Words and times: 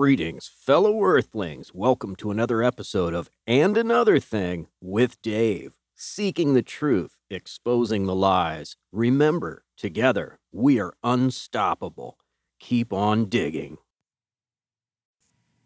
Greetings, 0.00 0.46
fellow 0.46 1.02
Earthlings. 1.02 1.72
Welcome 1.72 2.16
to 2.16 2.30
another 2.30 2.62
episode 2.62 3.14
of 3.14 3.30
And 3.46 3.78
Another 3.78 4.20
Thing 4.20 4.66
with 4.78 5.22
Dave. 5.22 5.78
Seeking 5.94 6.52
the 6.52 6.60
truth, 6.60 7.16
exposing 7.30 8.04
the 8.04 8.14
lies. 8.14 8.76
Remember, 8.92 9.64
together, 9.74 10.38
we 10.52 10.78
are 10.78 10.92
unstoppable. 11.02 12.18
Keep 12.60 12.92
on 12.92 13.30
digging. 13.30 13.78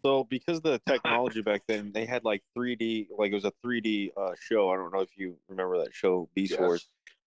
So 0.05 0.23
because 0.23 0.59
of 0.59 0.63
the 0.63 0.81
technology 0.87 1.41
back 1.41 1.63
then, 1.67 1.91
they 1.91 2.05
had 2.05 2.23
like 2.23 2.41
3D, 2.57 3.07
like 3.17 3.33
it 3.33 3.35
was 3.35 3.43
a 3.43 3.51
3D 3.65 4.11
uh, 4.15 4.31
show. 4.39 4.69
I 4.69 4.77
don't 4.77 4.93
know 4.93 5.01
if 5.01 5.17
you 5.17 5.35
remember 5.49 5.77
that 5.79 5.93
show, 5.93 6.29
Beast 6.35 6.51
Yes. 6.51 6.59
Wars. 6.61 6.87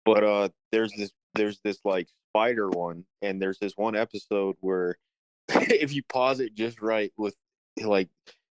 But 0.04 0.22
uh, 0.22 0.48
there's 0.70 0.92
this, 0.92 1.10
there's 1.34 1.58
this 1.64 1.80
like 1.84 2.06
spider 2.30 2.70
one, 2.70 3.04
and 3.20 3.42
there's 3.42 3.58
this 3.58 3.72
one 3.76 3.96
episode 3.96 4.54
where, 4.60 4.96
if 5.48 5.92
you 5.92 6.02
pause 6.04 6.40
it 6.40 6.54
just 6.54 6.80
right 6.82 7.12
with, 7.16 7.34
like, 7.82 8.08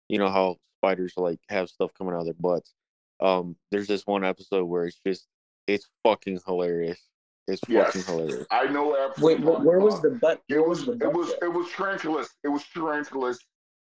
you 0.10 0.20
know 0.20 0.30
how 0.30 0.58
spiders 0.80 1.14
like 1.18 1.40
have 1.50 1.70
stuff 1.70 1.92
coming 1.98 2.14
out 2.14 2.20
of 2.20 2.26
their 2.26 2.34
butts. 2.40 2.74
Um, 3.20 3.56
there's 3.72 3.88
this 3.88 4.06
one 4.06 4.24
episode 4.24 4.66
where 4.66 4.86
it's 4.86 5.00
just, 5.06 5.28
it's 5.68 5.88
fucking 6.04 6.40
hilarious. 6.46 7.00
It's 7.48 7.62
Yes. 7.68 7.94
fucking 7.94 8.04
hilarious. 8.04 8.46
I 8.52 8.68
know 8.68 8.96
absolutely. 8.98 9.46
Wait, 9.46 9.56
wh- 9.62 9.66
where 9.66 9.80
was 9.80 10.02
the 10.02 10.12
butt? 10.12 10.42
It 10.50 10.54
where 10.60 10.68
was 10.70 10.86
the 10.86 10.94
it 10.94 11.12
was 11.14 11.30
joke? 11.30 11.40
it 11.42 11.48
was 11.54 11.72
tarantulas. 11.72 12.30
It 12.44 12.48
was 12.50 12.64
tarantulas, 12.74 13.40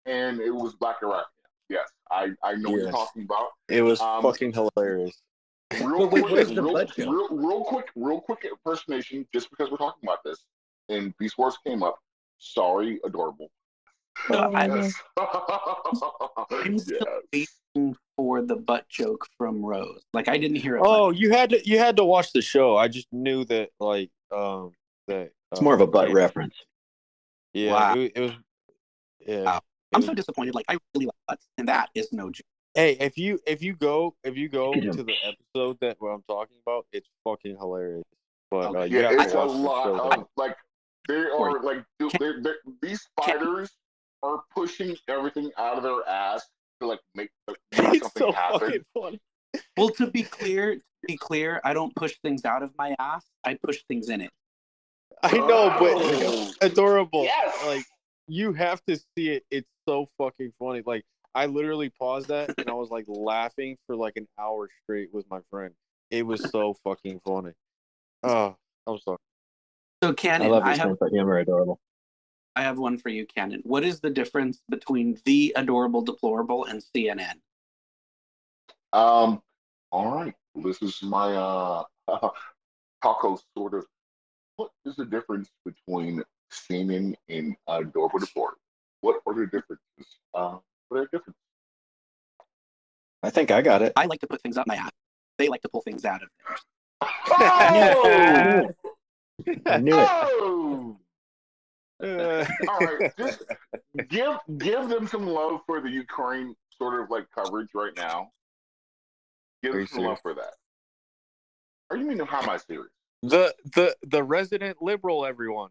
and 0.07 0.41
it 0.41 0.51
was 0.55 0.75
Blackarachnia. 0.77 1.25
Yes, 1.71 1.89
I 2.11 2.31
I 2.43 2.55
know 2.57 2.71
what 2.71 2.81
you're 2.83 2.91
talking 2.91 3.23
about. 3.25 3.49
It 3.69 3.83
was 3.83 4.01
Um, 4.01 4.23
fucking 4.23 4.53
hilarious. 4.53 5.23
Real 5.83 6.09
Wait, 6.09 6.13
wait, 6.13 6.23
quick, 6.25 6.33
where's 6.33 6.97
real, 6.99 7.09
real, 7.11 7.29
real 7.37 7.65
quick, 7.65 7.87
real 7.95 8.21
quick 8.21 8.45
impersonation. 8.51 9.27
Just 9.35 9.51
because 9.51 9.71
we're 9.71 9.77
talking 9.77 10.01
about 10.07 10.19
this, 10.25 10.45
and 10.89 11.15
Beast 11.19 11.37
Wars 11.39 11.57
came 11.67 11.83
up. 11.83 11.99
Sorry, 12.39 13.01
adorable. 13.05 13.51
No, 14.31 14.39
I- 14.53 14.67
Yes. 14.67 14.95
I'm 16.51 16.79
still 16.79 16.99
yes. 17.33 17.47
waiting 17.75 17.97
for 18.17 18.43
the 18.43 18.57
butt 18.57 18.89
joke 18.89 19.27
from 19.37 19.65
Rose. 19.65 20.03
Like 20.13 20.29
I 20.29 20.37
didn't 20.39 20.57
hear 20.57 20.77
it. 20.77 20.83
Oh, 20.85 21.11
you 21.11 21.31
had 21.31 21.51
to 21.51 21.69
you 21.69 21.79
had 21.79 21.97
to 21.97 22.05
watch 22.05 22.33
the 22.33 22.43
show. 22.43 22.77
I 22.77 22.89
just 22.89 23.07
knew 23.13 23.45
that 23.47 23.71
like 23.79 24.11
um 24.35 24.73
that 25.07 25.31
It's 25.53 25.61
more 25.61 25.75
of 25.75 25.81
a 25.81 25.87
butt 25.87 26.09
yeah, 26.09 26.15
reference. 26.15 26.55
Yeah, 27.55 27.73
Wow. 27.73 27.95
it, 27.97 28.13
it 28.17 28.21
was. 28.21 28.33
Yeah. 29.27 29.43
Wow. 29.43 29.57
it 29.59 29.63
I'm 29.95 29.99
was- 30.01 30.07
so 30.07 30.15
disappointed. 30.15 30.55
Like 30.55 30.67
I 30.69 30.79
really 30.95 31.07
like 31.07 31.15
butts, 31.29 31.47
and 31.59 31.69
that 31.69 31.91
is 31.95 32.13
no 32.13 32.31
joke. 32.31 32.45
hey, 32.75 32.97
if 33.01 33.17
you 33.19 33.39
if 33.47 33.63
you 33.63 33.75
go 33.75 34.15
if 34.25 34.37
you 34.37 34.49
go 34.49 34.71
Look 34.73 34.97
to 34.97 35.03
the 35.05 35.15
episode 35.25 35.79
that 35.81 35.97
what 36.01 36.11
I'm 36.11 36.25
talking 36.29 36.57
about, 36.67 36.87
it's 36.93 37.09
fucking 37.25 37.57
hilarious. 37.57 38.05
But 38.51 38.57
uh, 38.59 38.69
Okay. 38.71 38.87
you 38.95 39.01
Yeah, 39.01 39.11
have 39.13 39.21
it's 39.21 39.33
to 39.33 39.39
a 39.41 39.47
watch 39.47 39.53
the 39.57 39.63
lot 39.63 39.85
show. 39.85 40.11
of 40.23 40.27
like 40.37 40.57
they 41.09 41.25
are 41.25 41.63
like 41.63 41.85
dude, 41.99 42.13
they're, 42.21 42.41
they're, 42.41 42.57
these 42.83 43.01
spiders 43.01 43.71
are 44.23 44.43
pushing 44.55 44.97
everything 45.09 45.51
out 45.59 45.77
of 45.77 45.83
their 45.83 46.07
ass 46.09 46.47
to 46.81 46.87
like 46.87 47.01
make, 47.15 47.31
like, 47.47 47.59
make 47.93 48.03
something 48.03 48.11
so 48.23 48.33
happen. 48.33 48.85
Well, 49.77 49.89
to 49.91 50.11
be 50.11 50.23
clear, 50.23 50.75
to 50.77 50.83
be 51.07 51.17
clear, 51.17 51.61
I 51.65 51.73
don't 51.73 51.95
push 51.97 52.15
things 52.23 52.45
out 52.45 52.63
of 52.63 52.73
my 52.77 52.95
ass. 52.99 53.25
I 53.45 53.59
push 53.63 53.83
things 53.89 54.09
in 54.09 54.21
it. 54.21 54.31
I 55.23 55.37
know, 55.37 55.75
but 55.81 55.95
Oh. 55.97 56.53
adorable. 56.61 57.25
Yes. 57.25 57.57
Like 57.67 57.85
you 58.29 58.53
have 58.53 58.85
to 58.87 58.97
see 58.97 59.31
it. 59.31 59.45
It's 59.51 59.69
so 59.89 60.09
fucking 60.19 60.53
funny. 60.59 60.83
Like 60.85 61.05
I 61.35 61.47
literally 61.47 61.91
paused 61.91 62.29
that 62.29 62.55
and 62.59 62.69
I 62.69 62.75
was 62.75 62.91
like 62.91 63.05
laughing 63.09 63.77
for 63.87 63.97
like 63.97 64.17
an 64.17 64.29
hour 64.39 64.69
straight 64.83 65.13
with 65.13 65.29
my 65.31 65.41
friend. 65.51 65.75
It 66.11 66.27
was 66.27 66.43
so 66.51 66.75
fucking 66.85 67.21
funny. 67.25 67.53
Oh, 68.23 68.57
I'm 68.87 68.99
sorry. 68.99 69.19
So, 70.03 70.11
I 70.11 70.13
Cannon, 70.13 70.51
love 70.51 70.63
I, 70.63 70.71
have 70.71 70.79
sense 70.79 70.99
of 71.01 71.11
humor, 71.11 71.39
adorable. 71.39 71.81
I 72.55 72.63
have 72.63 72.79
one 72.79 72.99
for 72.99 73.09
you, 73.09 73.27
Cannon. 73.27 73.61
What 73.65 73.85
is 73.85 74.01
the 74.01 74.11
difference 74.11 74.63
between 74.69 75.19
the 75.25 75.53
adorable 75.57 76.03
deplorable 76.03 76.65
and 76.65 76.83
CNN? 76.83 77.35
Um. 78.93 79.43
All 79.91 80.15
right. 80.15 80.35
This 80.55 80.81
is 80.83 81.03
my 81.03 81.35
uh 81.35 81.85
taco 83.03 83.39
sort 83.57 83.75
of. 83.75 83.87
What 84.57 84.71
is 84.85 84.97
the 84.97 85.05
difference 85.05 85.51
between 85.65 86.23
semen 86.51 87.17
and 87.29 87.57
adorable 87.69 88.19
deport? 88.19 88.55
What 89.01 89.21
are 89.27 89.35
the 89.35 89.45
differences? 89.45 90.19
Uh, 90.35 90.59
what 90.89 90.99
are 90.99 91.01
the 91.03 91.19
differences? 91.19 91.35
I 93.23 93.31
think 93.31 93.51
I 93.51 93.63
got 93.63 93.83
it. 93.83 93.93
I 93.97 94.07
like 94.07 94.21
to 94.21 94.27
put 94.27 94.43
things 94.43 94.57
up 94.57 94.67
my 94.67 94.77
ass. 94.77 94.91
They 95.39 95.49
like 95.49 95.63
to 95.63 95.69
pull 95.69 95.83
things 95.83 96.05
out 96.05 96.23
of 96.23 96.29
theirs. 96.47 96.61
Oh! 97.31 98.71
I 99.67 99.79
knew 99.79 99.99
it. 99.99 100.09
oh! 100.11 100.97
Uh, 102.01 102.47
All 102.69 102.79
right, 102.79 103.13
just 103.19 103.43
give 104.09 104.37
give 104.59 104.89
them 104.89 105.09
some 105.09 105.27
love 105.27 105.63
for 105.67 105.81
the 105.81 105.91
Ukraine 105.91 106.55
sort 106.71 107.03
of 107.03 107.11
like 107.11 107.27
coverage 107.35 107.71
right 107.75 107.91
now. 107.97 108.31
Give 109.65 109.73
them 109.73 109.81
you 109.81 109.87
some 109.89 110.05
love 110.05 110.21
for 110.23 110.33
that. 110.35 110.55
Are 111.91 111.97
you 111.97 112.07
mean 112.07 112.21
how 112.21 112.41
am 112.41 112.51
I 112.51 112.57
serious? 112.57 112.93
the 113.23 113.55
the 113.75 113.97
the 114.03 114.23
resident 114.23 114.81
liberal, 114.81 115.27
everyone. 115.27 115.71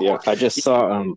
Yeah. 0.00 0.18
I 0.26 0.34
just 0.34 0.62
saw 0.62 0.90
um 0.90 1.16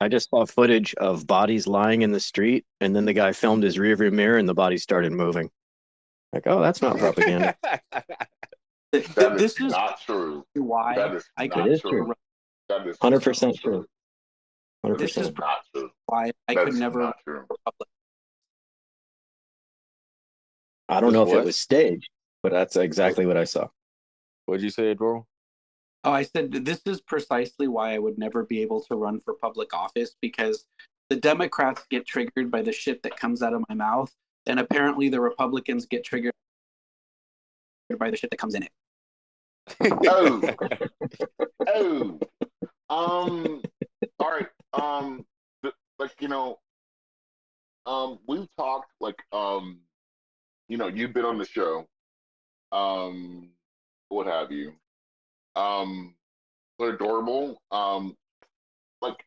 I 0.00 0.08
just 0.08 0.30
saw 0.30 0.44
footage 0.44 0.94
of 0.94 1.26
bodies 1.26 1.66
lying 1.66 2.02
in 2.02 2.10
the 2.10 2.20
street 2.20 2.64
and 2.80 2.94
then 2.94 3.04
the 3.04 3.12
guy 3.12 3.32
filmed 3.32 3.62
his 3.62 3.78
rearview 3.78 4.12
mirror 4.12 4.38
and 4.38 4.48
the 4.48 4.54
body 4.54 4.76
started 4.76 5.12
moving. 5.12 5.50
Like, 6.32 6.46
oh, 6.46 6.60
that's 6.60 6.82
not 6.82 6.98
propaganda. 6.98 7.54
Th- 8.92 9.04
th- 9.04 9.14
That 9.16 9.38
this 9.38 9.52
is 9.54 9.66
is 9.66 9.72
not 9.72 10.00
true. 10.02 10.44
why 10.54 10.94
That 10.96 11.14
is 11.14 11.24
I 11.36 11.48
could 11.48 11.66
It 11.66 11.72
is 11.72 11.80
true. 11.80 11.90
true. 11.90 12.14
That 12.68 12.86
is 12.86 12.98
100% 12.98 13.58
true. 13.60 13.86
Hundred 14.84 14.98
This 14.98 15.12
is 15.12 15.16
percent. 15.28 15.38
Not 15.38 15.58
true. 15.74 15.90
why 16.06 16.30
I 16.48 16.54
That 16.54 16.64
could 16.66 16.74
never 16.74 17.00
not 17.00 17.16
true. 17.24 17.46
public. 17.64 17.88
I 20.88 21.00
don't 21.00 21.12
know 21.12 21.22
if 21.22 21.32
it 21.32 21.44
was 21.44 21.58
staged, 21.58 22.10
but 22.42 22.52
that's 22.52 22.76
exactly 22.76 23.24
what 23.24 23.36
I 23.36 23.44
saw. 23.44 23.68
What'd 24.46 24.62
you 24.62 24.70
say, 24.70 24.90
Adorable? 24.90 25.26
Oh, 26.04 26.12
I 26.12 26.24
said 26.24 26.50
this 26.52 26.82
is 26.84 27.00
precisely 27.00 27.68
why 27.68 27.94
I 27.94 27.98
would 27.98 28.18
never 28.18 28.44
be 28.44 28.60
able 28.60 28.82
to 28.84 28.96
run 28.96 29.20
for 29.20 29.34
public 29.34 29.72
office 29.72 30.16
because 30.20 30.66
the 31.08 31.16
Democrats 31.16 31.86
get 31.88 32.06
triggered 32.06 32.50
by 32.50 32.60
the 32.60 32.72
shit 32.72 33.02
that 33.04 33.16
comes 33.16 33.42
out 33.42 33.54
of 33.54 33.64
my 33.68 33.74
mouth, 33.76 34.12
and 34.46 34.58
apparently 34.58 35.08
the 35.08 35.20
Republicans 35.20 35.86
get 35.86 36.04
triggered 36.04 36.32
by 37.98 38.10
the 38.10 38.16
shit 38.16 38.30
that 38.30 38.38
comes 38.38 38.54
in 38.54 38.64
it. 38.64 38.72
Oh, 39.80 40.42
oh. 41.68 42.18
Um. 42.88 43.62
All 44.18 44.30
right. 44.30 44.46
Um. 44.72 45.24
Like 45.98 46.14
you 46.20 46.28
know. 46.28 46.58
Um. 47.86 48.18
We've 48.26 48.48
talked 48.56 48.92
like 49.00 49.18
um. 49.32 49.80
You 50.68 50.78
know, 50.78 50.88
you've 50.88 51.12
been 51.12 51.24
on 51.24 51.38
the 51.38 51.46
show. 51.46 51.86
Um. 52.70 53.50
What 54.08 54.26
have 54.26 54.52
you? 54.52 54.72
Um. 55.56 56.14
But 56.78 56.94
adorable. 56.94 57.60
Um. 57.70 58.16
Like 59.00 59.24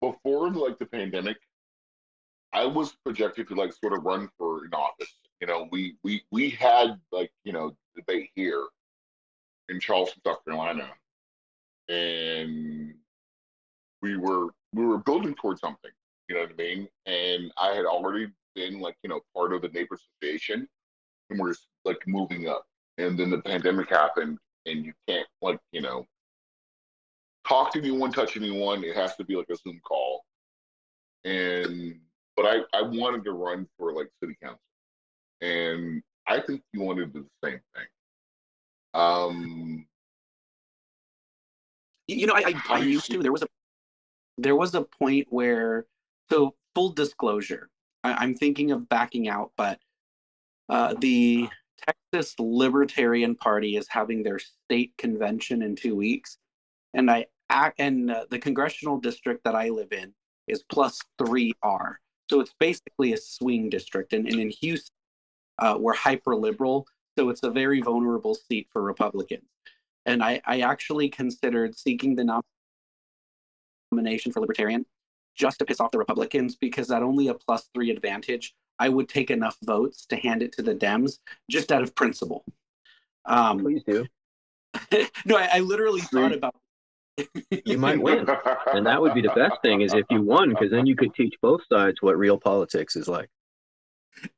before, 0.00 0.50
like 0.50 0.78
the 0.78 0.86
pandemic, 0.86 1.36
I 2.52 2.64
was 2.64 2.96
projected 3.04 3.48
to 3.48 3.54
like 3.54 3.72
sort 3.72 3.92
of 3.92 4.04
run 4.04 4.28
for 4.38 4.64
an 4.64 4.72
office. 4.72 5.14
You 5.40 5.46
know, 5.46 5.68
we 5.70 5.96
we 6.02 6.22
we 6.30 6.50
had 6.50 6.98
like 7.12 7.30
you 7.44 7.52
know 7.52 7.76
debate 7.96 8.30
here 8.34 8.64
in 9.68 9.80
Charleston, 9.80 10.22
South 10.26 10.44
Carolina, 10.44 10.88
and 11.88 12.94
we 14.02 14.16
were 14.16 14.48
we 14.72 14.84
were 14.84 14.98
building 14.98 15.34
towards 15.34 15.60
something. 15.60 15.90
You 16.28 16.36
know 16.36 16.42
what 16.42 16.52
I 16.52 16.54
mean? 16.54 16.88
And 17.06 17.52
I 17.58 17.74
had 17.74 17.86
already 17.86 18.28
been 18.54 18.80
like 18.80 18.96
you 19.02 19.08
know 19.08 19.20
part 19.34 19.52
of 19.52 19.62
the 19.62 19.68
neighbor 19.68 19.96
association, 20.22 20.68
and 21.30 21.38
we're 21.38 21.54
like 21.84 21.98
moving 22.06 22.48
up. 22.48 22.64
And 22.98 23.18
then 23.18 23.30
the 23.30 23.40
pandemic 23.42 23.90
happened, 23.90 24.38
and 24.66 24.84
you 24.84 24.92
can't 25.06 25.26
like 25.42 25.58
you 25.72 25.80
know 25.80 26.04
talk 27.46 27.72
to 27.72 27.78
anyone, 27.78 28.12
touch 28.12 28.36
anyone. 28.36 28.84
It 28.84 28.96
has 28.96 29.16
to 29.16 29.24
be 29.24 29.36
like 29.36 29.48
a 29.50 29.56
Zoom 29.56 29.80
call. 29.86 30.24
And 31.24 31.98
but 32.36 32.46
I 32.46 32.58
I 32.74 32.82
wanted 32.82 33.24
to 33.24 33.32
run 33.32 33.66
for 33.78 33.92
like 33.92 34.08
city 34.22 34.36
council, 34.42 34.60
and 35.40 36.02
I 36.26 36.40
think 36.40 36.62
you 36.72 36.80
wanted 36.80 37.12
to 37.12 37.20
do 37.20 37.26
the 37.42 37.48
same 37.48 37.60
thing. 37.74 37.86
Um, 38.98 39.86
You 42.08 42.26
know, 42.26 42.34
I, 42.34 42.54
I, 42.68 42.76
I 42.76 42.78
used 42.78 43.10
to. 43.10 43.22
There 43.22 43.32
was 43.32 43.42
a 43.42 43.48
there 44.38 44.56
was 44.56 44.74
a 44.74 44.82
point 44.82 45.26
where 45.28 45.86
so 46.30 46.54
full 46.74 46.90
disclosure, 46.90 47.68
I, 48.02 48.14
I'm 48.14 48.34
thinking 48.34 48.70
of 48.70 48.88
backing 48.88 49.28
out, 49.28 49.52
but 49.56 49.78
uh, 50.68 50.94
the 51.00 51.48
Texas 51.86 52.34
Libertarian 52.38 53.34
Party 53.34 53.76
is 53.76 53.86
having 53.88 54.22
their 54.22 54.38
state 54.38 54.92
convention 54.96 55.60
in 55.62 55.76
two 55.76 55.94
weeks, 55.94 56.38
and 56.94 57.10
I 57.10 57.26
and 57.78 58.10
uh, 58.10 58.24
the 58.30 58.38
congressional 58.38 58.98
district 58.98 59.44
that 59.44 59.54
I 59.54 59.68
live 59.68 59.92
in 59.92 60.14
is 60.46 60.62
plus 60.62 60.98
three 61.18 61.52
R, 61.62 62.00
so 62.30 62.40
it's 62.40 62.54
basically 62.58 63.12
a 63.12 63.18
swing 63.18 63.68
district, 63.68 64.14
and, 64.14 64.26
and 64.26 64.40
in 64.40 64.50
Houston, 64.62 64.94
uh, 65.58 65.76
we're 65.78 65.94
hyper 65.94 66.34
liberal, 66.34 66.86
so 67.18 67.30
it's 67.30 67.42
a 67.42 67.50
very 67.50 67.80
vulnerable 67.80 68.34
seat 68.34 68.68
for 68.72 68.82
Republicans 68.82 69.48
and 70.08 70.22
I, 70.22 70.40
I 70.46 70.60
actually 70.60 71.10
considered 71.10 71.76
seeking 71.78 72.16
the 72.16 72.42
nomination 73.92 74.32
for 74.32 74.40
Libertarian 74.40 74.86
just 75.36 75.58
to 75.58 75.66
piss 75.66 75.80
off 75.80 75.90
the 75.90 75.98
Republicans 75.98 76.56
because 76.56 76.90
at 76.90 77.02
only 77.02 77.28
a 77.28 77.34
plus 77.34 77.68
three 77.74 77.90
advantage, 77.90 78.54
I 78.78 78.88
would 78.88 79.08
take 79.08 79.30
enough 79.30 79.58
votes 79.62 80.06
to 80.06 80.16
hand 80.16 80.42
it 80.42 80.52
to 80.52 80.62
the 80.62 80.74
Dems 80.74 81.18
just 81.50 81.70
out 81.70 81.82
of 81.82 81.94
principle. 81.94 82.44
Um, 83.26 83.60
Please 83.60 83.82
do. 83.86 84.06
no, 85.26 85.36
I, 85.36 85.48
I 85.52 85.58
literally 85.60 86.00
thought 86.00 86.32
about. 86.32 86.54
You 87.66 87.78
might 87.78 88.00
win. 88.00 88.26
And 88.72 88.86
that 88.86 89.00
would 89.00 89.12
be 89.12 89.22
the 89.22 89.32
best 89.34 89.60
thing 89.60 89.82
is 89.82 89.92
if 89.92 90.06
you 90.08 90.22
won, 90.22 90.50
because 90.50 90.70
then 90.70 90.86
you 90.86 90.96
could 90.96 91.14
teach 91.14 91.34
both 91.42 91.60
sides 91.70 92.00
what 92.00 92.16
real 92.16 92.38
politics 92.38 92.96
is 92.96 93.08
like. 93.08 93.28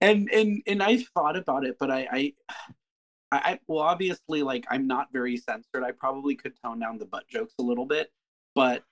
And 0.00 0.29
and 0.31 0.62
and 0.67 0.82
I 0.82 0.99
thought 1.15 1.37
about 1.37 1.65
it, 1.65 1.77
but 1.79 1.91
I, 1.91 2.09
I, 2.11 2.32
I, 3.32 3.38
I 3.38 3.59
well, 3.69 3.81
obviously, 3.81 4.43
like 4.43 4.67
I'm 4.71 4.87
not 4.87 5.09
very 5.12 5.37
censored. 5.37 5.85
I 5.85 5.93
probably 5.93 6.35
could 6.37 6.53
tone 6.62 6.79
down 6.81 6.99
the 6.99 7.06
butt 7.06 7.29
jokes 7.29 7.55
a 7.59 7.62
little 7.62 7.87
bit, 7.87 8.11
but 8.55 8.82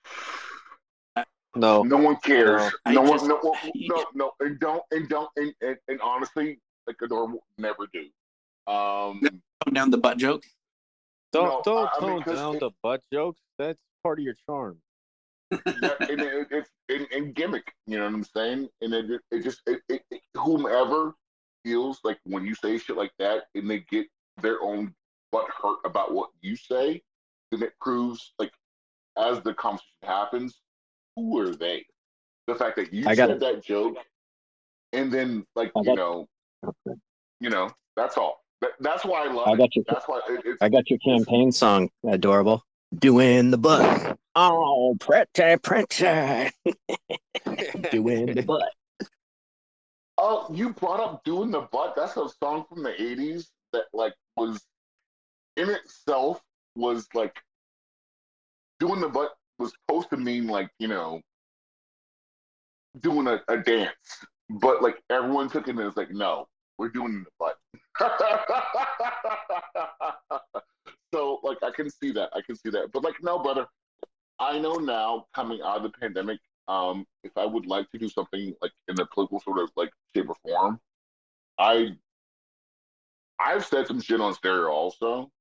No, 1.55 1.81
No 1.83 1.97
one 1.97 2.15
cares. 2.17 2.71
I 2.85 2.93
No 2.93 3.05
just- 3.07 3.27
one, 3.27 3.39
no, 3.43 3.55
no, 3.75 4.05
no, 4.13 4.31
and 4.39 4.59
don't, 4.59 4.83
and 4.91 5.09
don't, 5.09 5.29
and, 5.35 5.53
and, 5.61 5.77
and 5.87 5.99
honestly, 6.01 6.59
like 6.87 6.97
Adore 7.01 7.27
will 7.27 7.43
never 7.57 7.87
do. 7.91 8.01
Um, 8.71 9.19
tone 9.65 9.73
down 9.73 9.89
the 9.89 9.97
butt 9.97 10.17
jokes. 10.17 10.47
don't 11.33 11.45
No, 11.47 11.61
don't 11.65 11.87
I- 11.87 12.05
I 12.05 12.15
mean, 12.15 12.35
down 12.35 12.55
it- 12.55 12.59
the 12.59 12.71
butt 12.83 13.01
jokes. 13.11 13.41
That's 13.57 13.79
part 14.03 14.19
of 14.19 14.23
your 14.25 14.35
charm. 14.45 14.77
And 15.51 16.21
it, 16.21 16.47
it's 16.51 16.69
and, 16.89 17.07
and 17.11 17.35
gimmick. 17.35 17.73
You 17.87 17.97
know 17.97 18.05
what 18.05 18.13
I'm 18.13 18.23
saying? 18.23 18.69
And 18.81 18.93
it, 18.93 19.09
it, 19.09 19.21
it 19.31 19.43
just, 19.43 19.61
it, 19.67 19.81
it, 19.89 20.01
it, 20.11 20.21
whomever 20.35 21.15
feels 21.63 21.99
like 22.03 22.19
when 22.25 22.45
you 22.45 22.55
say 22.55 22.77
shit 22.77 22.97
like 22.97 23.13
that, 23.19 23.43
and 23.55 23.69
they 23.69 23.79
get 23.89 24.07
their 24.41 24.61
own 24.61 24.93
butt 25.31 25.47
hurt 25.61 25.79
about 25.85 26.13
what 26.13 26.29
you 26.41 26.55
say, 26.55 27.01
then 27.51 27.63
it 27.63 27.73
proves 27.79 28.33
like 28.39 28.51
as 29.17 29.41
the 29.41 29.53
conversation 29.53 29.85
happens, 30.03 30.59
who 31.15 31.39
are 31.39 31.55
they? 31.55 31.85
The 32.47 32.55
fact 32.55 32.77
that 32.77 32.93
you 32.93 33.07
I 33.07 33.15
said 33.15 33.39
that 33.39 33.63
joke, 33.63 33.97
and 34.93 35.11
then 35.11 35.45
like 35.55 35.71
you 35.75 35.95
know, 35.95 36.27
you 37.39 37.49
know, 37.49 37.69
that's 37.95 38.17
all. 38.17 38.43
That, 38.61 38.71
that's 38.79 39.05
why 39.05 39.25
I 39.25 39.31
love 39.31 39.47
I 39.47 39.53
it. 39.53 39.57
got 39.57 39.75
your 39.75 39.85
That's 39.87 40.07
why 40.07 40.21
it, 40.29 40.41
it's. 40.45 40.61
I 40.61 40.69
got 40.69 40.89
your 40.89 40.99
campaign 40.99 41.51
song, 41.51 41.89
adorable. 42.07 42.63
Doing 42.97 43.51
the 43.51 43.57
butt. 43.57 44.17
Oh, 44.35 44.97
pretty, 44.99 45.57
pretty. 45.57 46.51
Doing 47.91 48.25
the 48.27 48.43
butt. 48.45 48.71
Oh, 50.17 50.47
you 50.53 50.73
brought 50.73 50.99
up 50.99 51.23
"Doing 51.23 51.51
the 51.51 51.61
Butt." 51.61 51.95
That's 51.95 52.17
a 52.17 52.27
song 52.43 52.65
from 52.67 52.83
the 52.83 52.89
'80s 52.89 53.47
that, 53.71 53.85
like, 53.93 54.13
was 54.35 54.61
in 55.55 55.69
itself 55.69 56.41
was 56.75 57.07
like 57.13 57.35
doing 58.79 59.01
the 59.01 59.09
butt 59.09 59.35
was 59.57 59.73
supposed 59.73 60.09
to 60.09 60.17
mean 60.17 60.47
like 60.47 60.69
you 60.79 60.87
know 60.87 61.19
doing 63.01 63.27
a, 63.27 63.41
a 63.47 63.57
dance, 63.57 64.25
but 64.49 64.81
like 64.81 65.01
everyone 65.09 65.49
took 65.49 65.67
it 65.67 65.77
as 65.79 65.95
like, 65.95 66.11
no, 66.11 66.47
we're 66.77 66.89
doing 66.89 67.25
the 67.25 67.31
butt. 67.39 67.57
so 71.13 71.39
like 71.43 71.57
I 71.63 71.71
can 71.71 71.89
see 71.89 72.11
that, 72.11 72.29
I 72.33 72.41
can 72.41 72.55
see 72.55 72.69
that, 72.71 72.91
but 72.93 73.03
like 73.03 73.15
no, 73.21 73.39
brother, 73.39 73.65
I 74.39 74.59
know 74.59 74.75
now 74.75 75.25
coming 75.33 75.61
out 75.61 75.77
of 75.77 75.83
the 75.83 75.89
pandemic, 75.89 76.39
um, 76.67 77.05
if 77.23 77.31
I 77.37 77.45
would 77.45 77.65
like 77.65 77.89
to 77.91 77.97
do 77.97 78.07
something 78.07 78.53
like 78.61 78.71
in 78.87 78.99
a 78.99 79.05
political 79.05 79.39
sort 79.39 79.59
of 79.59 79.69
like 79.75 79.91
shape 80.15 80.29
or 80.29 80.35
form, 80.45 80.79
I 81.57 81.95
I've 83.39 83.65
said 83.65 83.87
some 83.87 84.01
shit 84.01 84.21
on 84.21 84.33
stereo 84.33 84.69
also. 84.69 85.31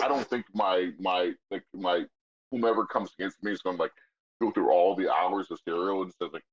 I 0.00 0.08
don't 0.08 0.26
think 0.26 0.46
my 0.54 0.90
my 0.98 1.32
like 1.50 1.64
my 1.74 2.04
whomever 2.50 2.86
comes 2.86 3.10
against 3.18 3.42
me 3.42 3.52
is 3.52 3.62
gonna 3.62 3.78
like 3.78 3.92
go 4.40 4.50
through 4.50 4.70
all 4.70 4.96
the 4.96 5.12
hours 5.12 5.50
of 5.50 5.58
stereo 5.58 6.02
and 6.02 6.12
says 6.20 6.30
like 6.32 6.44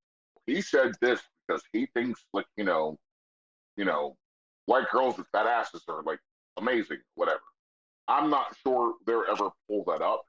he 0.45 0.61
said 0.61 0.93
this 1.01 1.21
because 1.47 1.63
he 1.73 1.87
thinks 1.93 2.23
like 2.33 2.45
you 2.57 2.63
know 2.63 2.97
you 3.77 3.85
know 3.85 4.15
white 4.65 4.89
girls 4.91 5.17
with 5.17 5.27
fat 5.31 5.47
asses 5.47 5.83
are 5.87 6.03
like 6.03 6.19
amazing 6.57 6.99
whatever. 7.15 7.41
I'm 8.11 8.29
not 8.29 8.55
sure 8.61 8.95
they'll 9.05 9.23
ever 9.31 9.49
pull 9.69 9.85
that 9.87 10.01
up, 10.01 10.25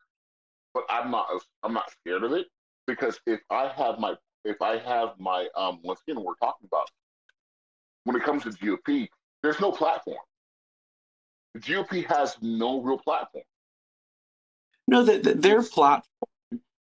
but 0.72 0.84
I'm 0.88 1.10
not 1.10 1.26
I'm 1.64 1.74
not 1.74 1.90
scared 1.90 2.22
of 2.22 2.32
it 2.32 2.46
because 2.86 3.18
if 3.26 3.40
I 3.50 3.72
have 3.76 3.98
my 3.98 4.14
if 4.44 4.62
I 4.62 4.78
have 4.78 5.14
my 5.18 5.48
um 5.56 5.80
once 5.82 6.00
again 6.06 6.22
we're 6.22 6.36
talking 6.36 6.68
about 6.70 6.88
when 8.04 8.14
it 8.14 8.22
comes 8.22 8.44
to 8.44 8.50
GOP, 8.50 9.08
there's 9.42 9.60
no 9.60 9.72
platform. 9.72 10.18
The 11.54 11.60
GOP 11.60 12.06
has 12.06 12.36
no 12.40 12.80
real 12.80 12.98
platform. 12.98 13.44
No, 14.88 15.04
the, 15.04 15.18
the, 15.18 15.34
their 15.34 15.62
platform 15.62 16.02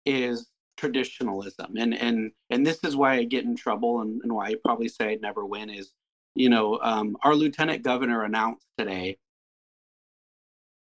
is 0.07 0.49
traditionalism, 0.79 1.77
and 1.77 1.95
and 1.95 2.33
and 2.49 2.67
this 2.67 2.83
is 2.85 2.97
why 2.97 3.15
I 3.17 3.25
get 3.25 3.45
in 3.45 3.55
trouble, 3.55 4.01
and, 4.01 4.23
and 4.23 4.33
why 4.33 4.47
I 4.47 4.55
probably 4.65 4.89
say 4.89 5.13
I'd 5.13 5.21
never 5.21 5.45
win 5.45 5.69
is, 5.69 5.93
you 6.35 6.49
know, 6.49 6.79
um, 6.83 7.17
our 7.23 7.35
lieutenant 7.35 7.83
governor 7.83 8.25
announced 8.25 8.67
today 8.79 9.19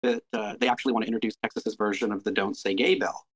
that 0.03 0.23
uh, 0.33 0.55
they 0.61 0.69
actually 0.69 0.93
want 0.93 1.05
to 1.05 1.09
introduce 1.09 1.37
Texas's 1.37 1.75
version 1.75 2.13
of 2.13 2.25
the 2.25 2.31
"Don't 2.31 2.57
Say 2.57 2.75
Gay" 2.75 2.95
bill, 2.95 3.27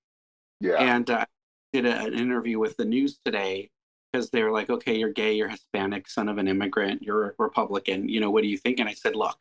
Yeah. 0.60 0.76
and 0.76 1.08
uh, 1.10 1.24
did 1.72 1.86
a, 1.86 1.98
an 2.04 2.14
interview 2.14 2.58
with 2.58 2.76
the 2.76 2.84
news 2.84 3.18
today 3.24 3.70
because 4.12 4.30
they 4.30 4.42
were 4.42 4.52
like, 4.52 4.70
"Okay, 4.70 4.96
you're 4.96 5.12
gay, 5.12 5.32
you're 5.34 5.48
Hispanic, 5.48 6.08
son 6.08 6.28
of 6.28 6.38
an 6.38 6.48
immigrant, 6.48 7.02
you're 7.02 7.28
a 7.30 7.32
Republican. 7.38 8.08
You 8.08 8.20
know, 8.20 8.30
what 8.30 8.42
do 8.42 8.48
you 8.48 8.58
think?" 8.58 8.78
And 8.80 8.88
I 8.88 8.94
said, 8.94 9.16
"Look, 9.16 9.38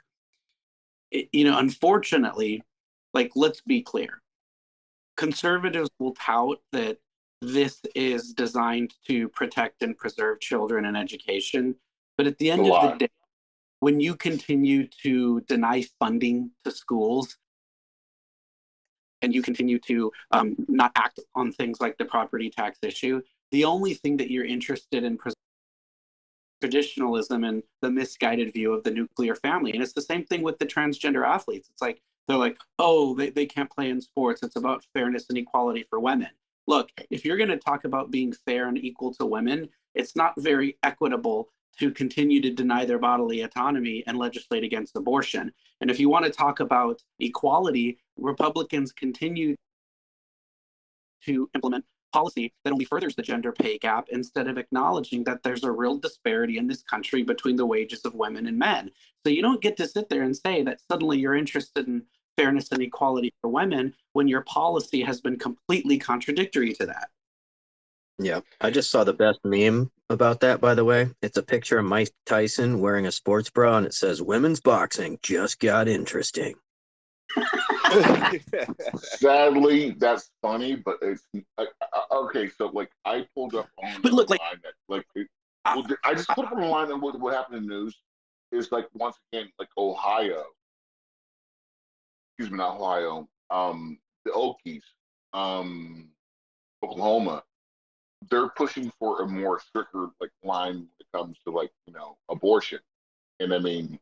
it, 1.12 1.30
you 1.32 1.44
know, 1.46 1.58
unfortunately." 1.58 2.64
like 3.14 3.32
let's 3.36 3.62
be 3.62 3.82
clear 3.82 4.22
conservatives 5.18 5.90
will 6.00 6.14
tout 6.14 6.60
that 6.72 6.98
this 7.42 7.82
is 7.96 8.34
designed 8.34 8.94
to 9.08 9.28
protect 9.30 9.84
and 9.84 9.98
preserve 9.98 10.40
children 10.40 10.86
and 10.86 10.96
education 10.96 11.76
but 12.18 12.28
at 12.28 12.38
the 12.38 12.50
end 12.52 12.66
of 12.66 12.92
the 12.92 12.98
day 12.98 13.10
when 13.82 14.00
you 14.00 14.16
continue 14.16 14.88
to 15.04 15.42
deny 15.42 15.84
funding 16.00 16.52
to 16.64 16.72
schools 16.72 17.38
and 19.22 19.36
you 19.36 19.42
continue 19.42 19.78
to 19.78 20.12
um, 20.32 20.56
not 20.68 20.92
act 20.96 21.20
on 21.36 21.52
things 21.52 21.80
like 21.80 21.98
the 21.98 22.06
property 22.06 22.50
tax 22.50 22.80
issue 22.82 23.22
the 23.52 23.66
only 23.66 23.94
thing 23.94 24.18
that 24.18 24.32
you're 24.32 24.46
interested 24.46 25.04
in 25.04 25.20
traditionalism 26.62 27.44
and 27.44 27.62
the 27.82 27.92
misguided 27.92 28.54
view 28.54 28.74
of 28.74 28.84
the 28.84 28.92
nuclear 28.92 29.36
family 29.36 29.74
and 29.74 29.84
it's 29.84 29.94
the 29.94 30.02
same 30.02 30.24
thing 30.24 30.42
with 30.42 30.58
the 30.58 30.66
transgender 30.66 31.28
athletes 31.28 31.70
it's 31.70 31.82
like 31.82 32.02
they're 32.28 32.38
like, 32.38 32.58
oh, 32.80 33.16
they, 33.16 33.30
they 33.30 33.46
can't 33.46 33.70
play 33.70 33.90
in 33.90 34.02
sports. 34.02 34.44
It's 34.44 34.56
about 34.56 34.86
fairness 34.94 35.26
and 35.30 35.38
equality 35.38 35.86
for 35.90 36.00
women. 36.00 36.30
Look, 36.68 36.90
if 37.10 37.26
you're 37.26 37.38
going 37.38 37.50
to 37.50 37.58
talk 37.58 37.84
about 37.84 38.12
being 38.12 38.32
fair 38.32 38.68
and 38.68 38.78
equal 38.78 39.14
to 39.16 39.26
women, 39.26 39.70
it's 39.96 40.16
not 40.16 40.34
very 40.38 40.78
equitable 40.84 41.50
to 41.80 41.92
continue 41.92 42.42
to 42.42 42.52
deny 42.52 42.86
their 42.86 43.00
bodily 43.00 43.42
autonomy 43.42 44.04
and 44.08 44.18
legislate 44.18 44.64
against 44.64 44.96
abortion. 44.96 45.52
And 45.80 45.90
if 45.90 46.00
you 46.00 46.10
want 46.10 46.26
to 46.26 46.32
talk 46.32 46.60
about 46.60 47.02
equality, 47.20 48.00
Republicans 48.18 48.92
continue 48.92 49.56
to 51.26 51.50
implement 51.56 51.86
policy 52.12 52.54
that 52.64 52.74
only 52.74 52.86
furthers 52.86 53.16
the 53.16 53.22
gender 53.22 53.52
pay 53.52 53.78
gap 53.78 54.08
instead 54.12 54.48
of 54.48 54.58
acknowledging 54.58 55.24
that 55.24 55.42
there's 55.44 55.64
a 55.64 55.72
real 55.72 55.98
disparity 55.98 56.58
in 56.58 56.68
this 56.68 56.84
country 56.84 57.24
between 57.24 57.56
the 57.56 57.66
wages 57.66 58.02
of 58.06 58.14
women 58.16 58.48
and 58.48 58.58
men. 58.58 58.92
So 59.26 59.32
you 59.32 59.42
don't 59.42 59.62
get 59.62 59.78
to 59.78 59.88
sit 59.88 60.10
there 60.10 60.24
and 60.24 60.36
say 60.36 60.64
that 60.64 60.82
suddenly 60.92 61.20
you're 61.20 61.36
interested 61.36 61.88
in 61.88 62.04
fairness 62.38 62.72
and 62.72 62.82
equality 62.82 63.34
for 63.42 63.50
women 63.50 63.94
when 64.14 64.28
your 64.28 64.42
policy 64.42 65.02
has 65.02 65.22
been 65.22 65.38
completely 65.38 65.98
contradictory 65.98 66.74
to 66.74 66.86
that. 66.86 67.10
Yeah. 68.20 68.42
I 68.60 68.70
just 68.70 68.92
saw 68.92 69.04
the 69.04 69.14
best 69.14 69.40
meme 69.44 69.92
about 70.10 70.42
that, 70.42 70.62
by 70.62 70.76
the 70.76 70.86
way. 70.86 71.10
It's 71.22 71.38
a 71.38 71.44
picture 71.44 71.80
of 71.80 71.86
Mike 71.86 72.12
Tyson 72.26 72.80
wearing 72.80 73.08
a 73.08 73.12
sports 73.12 73.50
bra 73.50 73.78
and 73.78 73.86
it 73.86 73.94
says, 73.94 74.22
Women's 74.22 74.60
boxing 74.60 75.18
just 75.24 75.60
got 75.60 75.88
interesting. 75.88 76.56
Sadly, 78.98 79.92
that's 79.98 80.30
funny, 80.42 80.76
but 80.76 80.98
it's 81.02 81.24
uh, 81.58 81.66
uh, 81.82 82.16
okay. 82.24 82.50
So, 82.58 82.68
like, 82.68 82.92
I 83.06 83.26
pulled 83.34 83.56
up 83.56 83.70
on 83.84 84.02
But 84.02 84.14
look, 84.14 84.30
like- 84.30 84.42
that, 84.64 84.74
like, 84.88 85.06
it, 85.16 85.28
well, 85.66 85.86
I 86.04 86.14
just 86.14 86.28
put 86.30 86.46
up 86.46 86.54
online 86.54 86.92
and 86.92 87.02
what, 87.02 87.20
what 87.20 87.34
happened 87.34 87.58
in 87.58 87.68
the 87.68 87.70
news 87.70 87.96
is 88.52 88.72
like 88.72 88.88
once 88.94 89.16
again, 89.32 89.50
like 89.60 89.70
Ohio, 89.78 90.44
excuse 92.38 92.52
me, 92.52 92.58
not 92.58 92.78
Ohio, 92.78 93.28
um, 93.50 93.98
the 94.26 94.32
Okies, 94.32 94.82
um, 95.34 96.10
Oklahoma, 96.84 97.44
they're 98.30 98.50
pushing 98.50 98.92
for 99.00 99.22
a 99.22 99.28
more 99.28 99.60
stricter 99.60 100.08
like 100.20 100.32
line 100.44 100.76
when 100.76 100.88
it 101.00 101.08
comes 101.14 101.38
to 101.46 101.52
like 101.52 101.72
you 101.88 101.94
know 101.94 102.18
abortion, 102.30 102.80
and 103.40 103.54
I 103.54 103.60
mean 103.60 104.00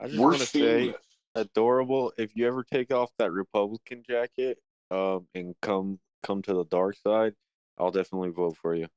I 0.00 0.06
just 0.06 0.18
we're 0.18 0.30
want 0.30 0.40
to 0.40 0.46
say, 0.46 0.86
this. 0.88 0.96
adorable. 1.34 2.12
If 2.16 2.34
you 2.34 2.46
ever 2.46 2.64
take 2.64 2.92
off 2.92 3.10
that 3.18 3.32
Republican 3.32 4.02
jacket, 4.08 4.58
um, 4.90 5.26
and 5.34 5.54
come 5.60 6.00
come 6.22 6.42
to 6.42 6.54
the 6.54 6.64
dark 6.64 6.96
side, 6.96 7.34
I'll 7.78 7.90
definitely 7.90 8.30
vote 8.30 8.56
for 8.56 8.74
you. 8.74 8.88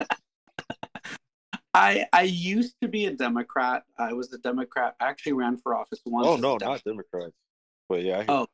I 1.74 2.06
I 2.12 2.22
used 2.22 2.76
to 2.80 2.88
be 2.88 3.06
a 3.06 3.12
Democrat. 3.12 3.84
I 3.98 4.14
was 4.14 4.32
a 4.32 4.38
Democrat. 4.38 4.96
I 4.98 5.08
actually 5.08 5.34
ran 5.34 5.58
for 5.58 5.76
office 5.76 6.00
once. 6.06 6.26
Oh 6.26 6.36
no, 6.36 6.58
Dem- 6.58 6.68
not 6.70 6.84
Democrats. 6.84 7.34
But 7.88 8.02
yeah, 8.02 8.20
I 8.20 8.24
Oh. 8.28 8.46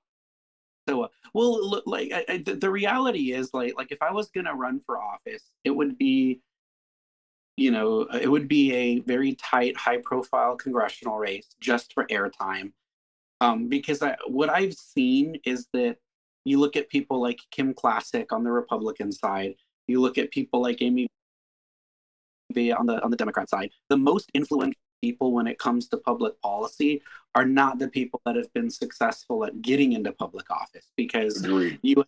So, 0.93 1.05
uh, 1.05 1.09
well, 1.33 1.83
like 1.87 2.13
I, 2.13 2.25
I, 2.29 2.37
the, 2.39 2.71
reality 2.71 3.33
is, 3.33 3.55
like, 3.55 3.75
like 3.79 3.93
if 3.93 4.03
I 4.03 4.13
was 4.13 4.29
gonna 4.31 4.55
run 4.55 4.79
for 4.85 5.01
office, 5.01 5.43
it 5.65 5.71
would 5.71 5.97
be, 5.97 6.43
you 7.57 7.71
know, 7.71 8.03
it 8.03 8.31
would 8.31 8.47
be 8.47 8.75
a 8.75 9.01
very 9.01 9.35
tight, 9.37 9.75
high-profile 9.77 10.57
congressional 10.57 11.17
race 11.19 11.49
just 11.61 11.95
for 11.95 12.05
airtime. 12.09 12.73
Um, 13.41 13.69
because 13.69 14.03
I, 14.03 14.17
what 14.27 14.51
I've 14.51 14.75
seen 14.75 15.37
is 15.47 15.67
that 15.73 15.97
you 16.45 16.61
look 16.61 16.77
at 16.77 16.91
people 16.91 17.23
like 17.23 17.41
Kim 17.51 17.73
classic 17.73 18.31
on 18.33 18.45
the 18.45 18.53
Republican 18.53 19.11
side, 19.11 19.55
you 19.89 20.01
look 20.01 20.19
at 20.19 20.31
people 20.31 20.61
like 20.61 20.83
Amy 20.83 21.09
on 22.55 22.87
the 22.87 23.03
on 23.03 23.11
the 23.11 23.17
Democrat 23.17 23.49
side. 23.49 23.71
The 23.89 23.97
most 23.97 24.31
influential 24.35 24.79
people 25.03 25.33
when 25.33 25.47
it 25.47 25.59
comes 25.59 25.89
to 25.89 25.99
public 25.99 26.41
policy 26.41 27.03
are 27.35 27.45
not 27.45 27.79
the 27.79 27.89
people 27.89 28.21
that 28.25 28.37
have 28.37 28.53
been 28.55 28.71
successful 28.71 29.45
at 29.45 29.61
getting 29.61 29.93
into 29.93 30.13
public 30.13 30.51
office 30.51 30.87
because 30.97 31.45
Agreed. 31.45 31.79
you 31.83 32.05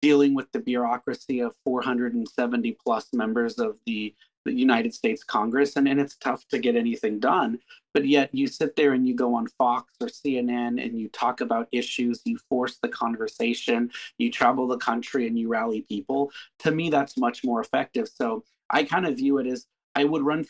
dealing 0.00 0.34
with 0.34 0.50
the 0.52 0.60
bureaucracy 0.60 1.40
of 1.40 1.54
470 1.64 2.76
plus 2.84 3.08
members 3.12 3.58
of 3.58 3.78
the, 3.84 4.14
the 4.44 4.52
United 4.52 4.94
States 4.94 5.24
Congress 5.24 5.74
and, 5.76 5.88
and 5.88 6.00
it's 6.00 6.16
tough 6.16 6.46
to 6.48 6.58
get 6.58 6.76
anything 6.76 7.18
done 7.18 7.58
but 7.92 8.06
yet 8.06 8.30
you 8.32 8.46
sit 8.46 8.76
there 8.76 8.92
and 8.92 9.08
you 9.08 9.14
go 9.14 9.34
on 9.34 9.48
Fox 9.58 9.92
or 10.00 10.06
CNN 10.06 10.82
and 10.82 10.98
you 10.98 11.08
talk 11.08 11.40
about 11.40 11.68
issues 11.72 12.22
you 12.24 12.38
force 12.48 12.78
the 12.80 12.88
conversation 12.88 13.90
you 14.18 14.30
travel 14.30 14.68
the 14.68 14.78
country 14.78 15.26
and 15.26 15.38
you 15.38 15.48
rally 15.48 15.82
people 15.82 16.30
to 16.60 16.70
me 16.70 16.90
that's 16.90 17.16
much 17.16 17.44
more 17.44 17.60
effective 17.60 18.08
so 18.08 18.44
I 18.70 18.84
kind 18.84 19.06
of 19.06 19.16
view 19.16 19.38
it 19.38 19.46
as 19.46 19.66
I 19.94 20.04
would 20.04 20.22
run 20.22 20.46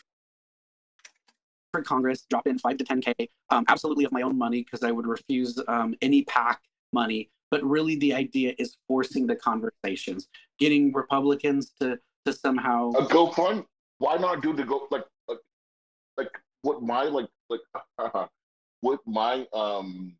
for 1.71 1.81
Congress, 1.81 2.25
drop 2.29 2.47
in 2.47 2.57
five 2.57 2.77
to 2.77 2.83
10K, 2.83 3.29
um, 3.49 3.65
absolutely 3.67 4.05
of 4.05 4.11
my 4.11 4.21
own 4.21 4.37
money, 4.37 4.63
because 4.63 4.83
I 4.83 4.91
would 4.91 5.07
refuse 5.07 5.59
um, 5.67 5.95
any 6.01 6.23
PAC 6.23 6.61
money. 6.93 7.29
But 7.51 7.63
really, 7.63 7.95
the 7.97 8.13
idea 8.13 8.53
is 8.59 8.77
forcing 8.87 9.25
the 9.25 9.35
conversations, 9.35 10.27
getting 10.59 10.93
Republicans 10.93 11.71
to 11.81 11.99
to 12.25 12.33
somehow 12.33 12.91
a 12.91 13.05
GoFund. 13.05 13.65
Why 13.97 14.17
not 14.17 14.41
do 14.41 14.53
the 14.53 14.63
go 14.63 14.87
like 14.91 15.05
like 15.27 15.39
like 16.17 16.31
what 16.61 16.83
my 16.83 17.03
like 17.03 17.27
like 17.49 17.61
what 18.81 18.99
my 19.07 19.47
um 19.53 20.15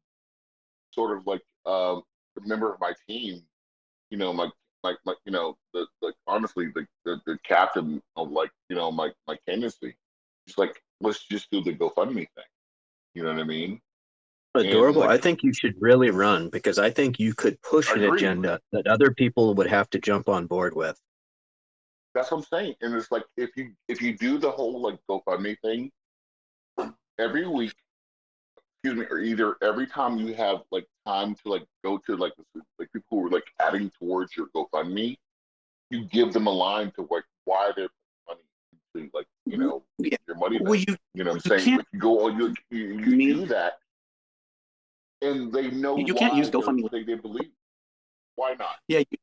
sort 0.91 1.15
of 1.17 1.27
like 1.27 1.41
um 1.65 2.03
member 2.45 2.73
of 2.73 2.79
my 2.79 2.93
team, 3.07 3.43
you 4.09 4.17
know, 4.17 4.33
my 4.33 4.49
like 4.83 4.97
like 5.05 5.17
you 5.25 5.31
know 5.31 5.57
the 5.73 5.85
like 6.01 6.15
honestly 6.27 6.69
the, 6.73 6.85
the 7.05 7.19
the 7.25 7.37
captain 7.43 8.01
of 8.15 8.31
like 8.31 8.51
you 8.69 8.75
know 8.75 8.91
my 8.91 9.11
my 9.27 9.37
candidacy. 9.47 9.95
It's 10.47 10.57
like 10.57 10.81
let's 11.01 11.23
just 11.27 11.49
do 11.51 11.61
the 11.61 11.73
GoFundMe 11.73 12.27
thing. 12.35 12.45
You 13.15 13.23
know 13.23 13.31
what 13.33 13.39
I 13.39 13.43
mean? 13.43 13.79
Adorable. 14.55 15.01
like- 15.01 15.09
I 15.11 15.17
think 15.17 15.43
you 15.43 15.53
should 15.53 15.75
really 15.79 16.09
run 16.09 16.49
because 16.49 16.79
I 16.79 16.89
think 16.89 17.19
you 17.19 17.33
could 17.33 17.61
push 17.61 17.91
an 17.91 18.01
agenda 18.17 18.59
that 18.71 18.87
other 18.87 19.13
people 19.13 19.53
would 19.55 19.67
have 19.67 19.89
to 19.91 19.99
jump 19.99 20.27
on 20.29 20.47
board 20.47 20.75
with. 20.75 20.99
That's 22.15 22.31
what 22.31 22.39
I'm 22.39 22.43
saying. 22.45 22.75
And 22.81 22.95
it's 22.95 23.11
like 23.11 23.23
if 23.37 23.51
you 23.55 23.71
if 23.87 24.01
you 24.01 24.17
do 24.17 24.37
the 24.39 24.49
whole 24.49 24.81
like 24.81 24.99
GoFundMe 25.09 25.55
thing 25.61 25.91
every 27.19 27.47
week, 27.47 27.73
excuse 28.83 28.99
me, 28.99 29.05
or 29.11 29.19
either 29.19 29.55
every 29.61 29.85
time 29.85 30.17
you 30.17 30.33
have 30.33 30.63
like 30.71 30.87
time 31.05 31.35
to 31.35 31.41
like 31.49 31.65
go 31.83 31.97
to 31.99 32.15
like 32.17 32.33
the- 32.55 32.61
like 32.79 32.91
people 32.91 33.19
who 33.19 33.27
are 33.27 33.29
like 33.29 33.45
adding 33.59 33.91
towards 33.91 34.35
your 34.35 34.47
GoFundMe, 34.55 35.17
you 35.91 36.05
give 36.05 36.33
them 36.33 36.47
a 36.47 36.51
line 36.51 36.91
to 36.91 37.07
like 37.11 37.25
why 37.45 37.71
they're 37.75 37.89
like 39.13 39.27
you 39.45 39.57
know 39.57 39.83
Yeah. 39.97 40.17
your 40.27 40.37
money. 40.37 40.59
well, 40.61 40.75
you 40.75 40.95
You 41.13 41.23
know 41.23 41.31
what 41.33 41.45
I'm 41.45 41.57
saying? 41.59 41.63
can't- 41.65 41.87
you 41.93 41.99
go 41.99 42.25
on, 42.25 42.37
you, 42.39 42.53
you, 42.69 42.99
you 42.99 43.15
Me- 43.15 43.33
do 43.33 43.45
that, 43.47 43.79
and 45.21 45.51
they 45.51 45.71
know 45.71 45.97
You 45.97 46.13
can't 46.13 46.35
use 46.35 46.49
GoFundMe. 46.49 46.89
They, 46.91 47.03
they 47.03 47.15
believe. 47.15 47.51
Why 48.35 48.53
not? 48.53 48.77
Yeah, 48.87 48.99
you, 49.11 49.17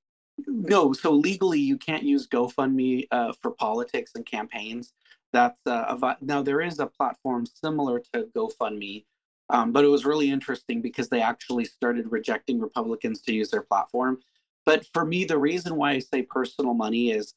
no. 0.46 0.92
So 0.92 1.10
legally, 1.10 1.60
you 1.60 1.78
can't 1.78 2.02
use 2.02 2.26
GoFundMe 2.26 3.06
uh, 3.10 3.32
for 3.40 3.50
politics 3.52 4.12
and 4.14 4.26
campaigns. 4.26 4.92
That's 5.32 5.58
uh, 5.66 5.96
a 6.02 6.16
now 6.20 6.42
there 6.42 6.60
is 6.60 6.78
a 6.80 6.86
platform 6.86 7.46
similar 7.46 8.00
to 8.12 8.28
GoFundMe, 8.36 9.04
um, 9.50 9.72
but 9.72 9.84
it 9.84 9.88
was 9.88 10.04
really 10.04 10.30
interesting 10.30 10.80
because 10.82 11.08
they 11.08 11.20
actually 11.20 11.64
started 11.64 12.10
rejecting 12.12 12.60
Republicans 12.60 13.22
to 13.22 13.32
use 13.34 13.50
their 13.50 13.62
platform. 13.62 14.18
But 14.64 14.86
for 14.92 15.04
me, 15.04 15.24
the 15.24 15.38
reason 15.38 15.76
why 15.76 15.92
I 15.92 15.98
say 16.00 16.22
personal 16.22 16.74
money 16.74 17.10
is, 17.10 17.34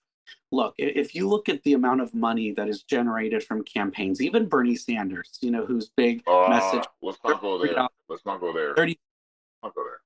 look, 0.51 0.73
if 0.77 1.13
you 1.15 1.27
look 1.27 1.49
at 1.49 1.61
the 1.63 1.73
amount 1.73 2.01
of 2.01 2.13
money 2.13 2.51
that 2.53 2.67
is 2.67 2.83
generated 2.83 3.43
from 3.43 3.63
campaigns, 3.63 4.21
even 4.21 4.47
Bernie 4.47 4.75
Sanders, 4.75 5.37
you 5.41 5.51
know, 5.51 5.65
whose 5.65 5.89
big 5.95 6.23
Uh, 6.27 6.47
message 6.49 6.83
let's 7.01 7.19
not 7.23 7.41
go 7.41 7.57
there. 7.57 7.73
30 7.73 7.87
Let's 8.09 8.25
not 8.25 8.39
go 8.39 8.51
there. 8.53 8.73
30 8.75 8.97
Not 9.63 9.75
go 9.75 9.83
there. 9.83 9.99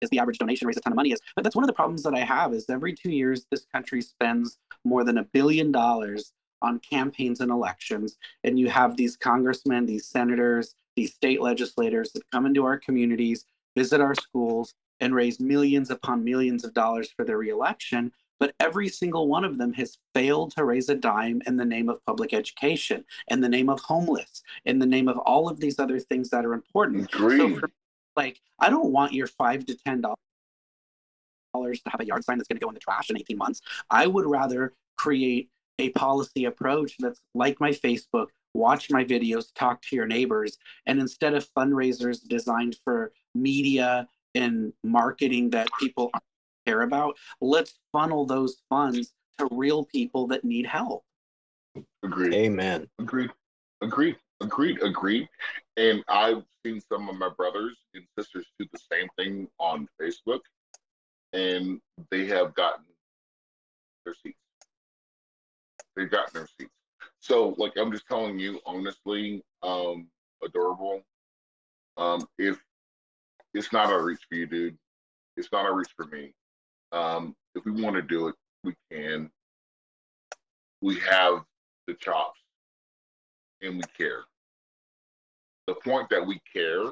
is 0.00 0.10
the 0.10 0.18
average 0.18 0.38
donation 0.38 0.66
raise 0.68 0.76
a 0.76 0.80
ton 0.80 0.92
of 0.92 0.96
money 0.96 1.12
is. 1.12 1.20
But 1.34 1.44
that's 1.44 1.56
one 1.56 1.64
of 1.64 1.68
the 1.68 1.72
problems 1.74 2.02
that 2.04 2.14
I 2.14 2.20
have 2.20 2.52
is 2.52 2.68
every 2.68 2.92
two 2.94 3.10
years 3.10 3.46
this 3.50 3.64
country 3.72 4.00
spends 4.02 4.58
more 4.84 5.02
than 5.04 5.18
a 5.18 5.24
billion 5.24 5.72
dollars 5.72 6.32
on 6.62 6.78
campaigns 6.80 7.40
and 7.40 7.50
elections, 7.50 8.16
and 8.44 8.58
you 8.58 8.68
have 8.70 8.96
these 8.96 9.16
congressmen, 9.16 9.84
these 9.86 10.06
senators, 10.06 10.74
these 10.96 11.12
state 11.14 11.40
legislators 11.42 12.12
that 12.12 12.22
come 12.30 12.46
into 12.46 12.64
our 12.64 12.78
communities, 12.78 13.44
visit 13.76 14.00
our 14.00 14.14
schools, 14.14 14.74
and 15.00 15.14
raise 15.14 15.40
millions 15.40 15.90
upon 15.90 16.22
millions 16.24 16.64
of 16.64 16.72
dollars 16.72 17.10
for 17.10 17.24
their 17.24 17.36
reelection. 17.36 18.12
But 18.40 18.54
every 18.60 18.88
single 18.88 19.28
one 19.28 19.44
of 19.44 19.58
them 19.58 19.72
has 19.74 19.96
failed 20.14 20.52
to 20.56 20.64
raise 20.64 20.88
a 20.88 20.94
dime 20.94 21.40
in 21.46 21.56
the 21.56 21.64
name 21.64 21.88
of 21.88 22.04
public 22.04 22.34
education, 22.34 23.04
in 23.28 23.40
the 23.40 23.48
name 23.48 23.68
of 23.68 23.80
homeless, 23.80 24.42
in 24.64 24.78
the 24.78 24.86
name 24.86 25.08
of 25.08 25.18
all 25.18 25.48
of 25.48 25.60
these 25.60 25.78
other 25.78 26.00
things 26.00 26.30
that 26.30 26.44
are 26.44 26.52
important. 26.52 27.12
Agreed. 27.14 27.38
So 27.38 27.60
for 27.60 27.70
like, 28.16 28.40
I 28.58 28.70
don't 28.70 28.92
want 28.92 29.12
your 29.12 29.26
five 29.26 29.66
to 29.66 29.76
ten 29.76 30.00
dollars 30.00 30.16
to 31.54 31.90
have 31.90 32.00
a 32.00 32.06
yard 32.06 32.24
sign 32.24 32.38
that's 32.38 32.48
going 32.48 32.58
to 32.58 32.64
go 32.64 32.68
in 32.68 32.74
the 32.74 32.80
trash 32.80 33.10
in 33.10 33.16
18 33.16 33.38
months. 33.38 33.60
I 33.90 34.06
would 34.06 34.26
rather 34.26 34.72
create 34.96 35.50
a 35.78 35.90
policy 35.90 36.44
approach 36.44 36.96
that's 36.98 37.20
like 37.34 37.60
my 37.60 37.70
Facebook, 37.70 38.28
watch 38.54 38.90
my 38.90 39.04
videos, 39.04 39.52
talk 39.54 39.82
to 39.82 39.96
your 39.96 40.06
neighbors, 40.06 40.58
and 40.86 41.00
instead 41.00 41.34
of 41.34 41.48
fundraisers 41.56 42.26
designed 42.26 42.76
for 42.84 43.12
media 43.34 44.08
and 44.34 44.72
marketing 44.82 45.50
that 45.50 45.68
people 45.78 46.10
care 46.66 46.82
about, 46.82 47.16
let's 47.40 47.78
funnel 47.92 48.26
those 48.26 48.56
funds 48.68 49.12
to 49.38 49.48
real 49.50 49.84
people 49.84 50.26
that 50.28 50.44
need 50.44 50.66
help. 50.66 51.04
Agreed. 52.04 52.34
Amen. 52.34 52.88
Agreed. 53.00 53.30
Agreed. 53.82 54.16
Agreed. 54.40 54.82
Agreed. 54.82 55.28
And 55.76 56.04
I've 56.08 56.44
seen 56.64 56.80
some 56.80 57.08
of 57.08 57.16
my 57.16 57.30
brothers 57.36 57.76
and 57.94 58.04
sisters 58.18 58.46
do 58.58 58.66
the 58.72 58.80
same 58.90 59.08
thing 59.18 59.48
on 59.58 59.88
Facebook, 60.00 60.40
and 61.32 61.80
they 62.10 62.26
have 62.26 62.54
gotten 62.54 62.84
their 64.04 64.14
seats. 64.22 64.38
They've 65.96 66.10
gotten 66.10 66.32
their 66.34 66.48
seats. 66.58 66.72
So, 67.20 67.54
like, 67.58 67.72
I'm 67.76 67.90
just 67.90 68.06
telling 68.06 68.38
you 68.38 68.60
honestly, 68.66 69.42
um, 69.62 70.08
adorable. 70.44 71.02
Um, 71.96 72.26
if 72.38 72.58
it's 73.54 73.72
not 73.72 73.92
a 73.92 74.00
reach 74.00 74.20
for 74.28 74.36
you, 74.36 74.46
dude, 74.46 74.76
it's 75.36 75.48
not 75.52 75.68
a 75.68 75.72
reach 75.72 75.90
for 75.96 76.06
me. 76.06 76.32
Um, 76.94 77.34
if 77.56 77.64
we 77.64 77.72
want 77.72 77.96
to 77.96 78.02
do 78.02 78.28
it, 78.28 78.36
we 78.62 78.74
can. 78.90 79.30
We 80.80 80.98
have 81.00 81.42
the 81.86 81.94
chops 81.94 82.40
and 83.62 83.76
we 83.76 83.82
care. 83.98 84.24
The 85.66 85.74
point 85.74 86.08
that 86.10 86.24
we 86.24 86.40
care 86.52 86.84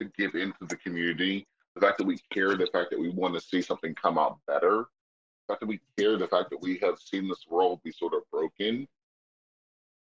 to 0.00 0.10
give 0.18 0.34
into 0.34 0.64
the 0.68 0.76
community, 0.76 1.46
the 1.74 1.80
fact 1.80 1.98
that 1.98 2.06
we 2.06 2.18
care, 2.32 2.56
the 2.56 2.66
fact 2.72 2.90
that 2.90 2.98
we 2.98 3.10
want 3.10 3.34
to 3.34 3.40
see 3.40 3.62
something 3.62 3.94
come 3.94 4.18
out 4.18 4.38
better, 4.46 4.86
the 5.46 5.52
fact 5.52 5.60
that 5.60 5.68
we 5.68 5.80
care, 5.98 6.16
the 6.16 6.26
fact 6.26 6.50
that 6.50 6.60
we 6.60 6.78
have 6.82 6.98
seen 6.98 7.28
this 7.28 7.44
world 7.48 7.80
be 7.84 7.92
sort 7.92 8.14
of 8.14 8.22
broken. 8.32 8.88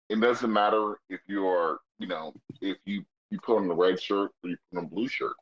It 0.10 0.20
doesn't 0.20 0.52
matter 0.52 1.00
if 1.10 1.22
you 1.28 1.48
are, 1.48 1.80
you 1.98 2.08
know, 2.08 2.34
if 2.62 2.78
you 2.86 3.04
you 3.32 3.40
put 3.40 3.58
on 3.58 3.68
the 3.68 3.74
red 3.74 4.00
shirt 4.00 4.32
or 4.44 4.50
you 4.52 4.58
put 4.72 4.80
on 4.80 4.86
a 4.86 4.88
blue 4.88 5.08
shirt. 5.08 5.36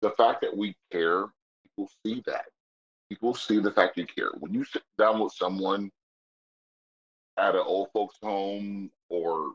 The 0.00 0.10
fact 0.10 0.40
that 0.40 0.56
we 0.56 0.74
care, 0.90 1.26
people 1.62 1.88
see 2.04 2.22
that. 2.26 2.46
People 3.12 3.34
see 3.34 3.58
the 3.58 3.70
fact 3.70 3.98
you 3.98 4.06
care. 4.06 4.30
When 4.40 4.54
you 4.54 4.64
sit 4.64 4.80
down 4.96 5.20
with 5.20 5.34
someone 5.34 5.90
at 7.36 7.54
an 7.54 7.60
old 7.62 7.90
folks 7.92 8.16
home 8.22 8.90
or 9.10 9.52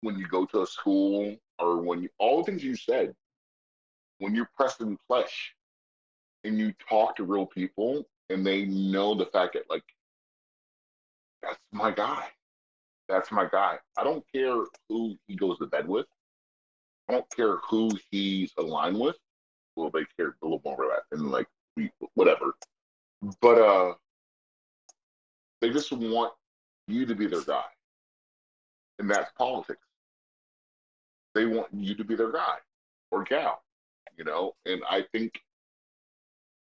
when 0.00 0.18
you 0.18 0.26
go 0.26 0.44
to 0.46 0.62
a 0.62 0.66
school 0.66 1.36
or 1.60 1.80
when 1.80 2.02
you, 2.02 2.08
all 2.18 2.38
the 2.38 2.42
things 2.42 2.64
you 2.64 2.74
said, 2.74 3.14
when 4.18 4.34
you're 4.34 4.50
pressed 4.56 4.80
in 4.80 4.98
flesh 5.06 5.54
and 6.42 6.58
you 6.58 6.74
talk 6.88 7.14
to 7.14 7.22
real 7.22 7.46
people 7.46 8.04
and 8.30 8.44
they 8.44 8.64
know 8.64 9.14
the 9.14 9.26
fact 9.26 9.52
that 9.52 9.70
like 9.70 9.84
that's 11.40 11.60
my 11.70 11.92
guy. 11.92 12.24
That's 13.08 13.30
my 13.30 13.46
guy. 13.48 13.78
I 13.96 14.02
don't 14.02 14.24
care 14.34 14.64
who 14.88 15.14
he 15.28 15.36
goes 15.36 15.58
to 15.58 15.66
bed 15.66 15.86
with. 15.86 16.06
I 17.08 17.12
don't 17.12 17.30
care 17.30 17.58
who 17.58 17.92
he's 18.10 18.52
aligned 18.58 18.98
with. 18.98 19.14
Well, 19.76 19.90
they 19.94 20.04
care 20.16 20.34
a 20.42 20.44
little 20.44 20.60
more 20.64 20.74
about 20.74 21.02
that 21.12 21.16
and 21.16 21.30
like 21.30 21.46
whatever. 22.14 22.54
But 23.40 23.58
uh 23.58 23.94
they 25.60 25.70
just 25.70 25.90
want 25.92 26.32
you 26.86 27.04
to 27.06 27.14
be 27.14 27.26
their 27.26 27.42
guy. 27.42 27.64
And 28.98 29.10
that's 29.10 29.30
politics. 29.36 29.86
They 31.34 31.46
want 31.46 31.68
you 31.72 31.94
to 31.94 32.04
be 32.04 32.14
their 32.14 32.32
guy 32.32 32.56
or 33.10 33.24
gal, 33.24 33.62
you 34.16 34.24
know? 34.24 34.54
And 34.66 34.82
I 34.88 35.04
think 35.12 35.40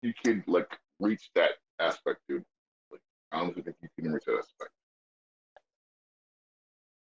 you 0.02 0.14
can 0.24 0.44
like 0.48 0.78
reach 1.00 1.30
that 1.36 1.52
aspect, 1.80 2.20
dude. 2.28 2.44
Like, 2.92 3.02
I 3.32 3.40
honestly 3.40 3.64
think 3.64 3.78
you 3.82 4.04
can 4.04 4.14
reach 4.14 4.26
that 4.26 4.38
aspect. 4.38 4.72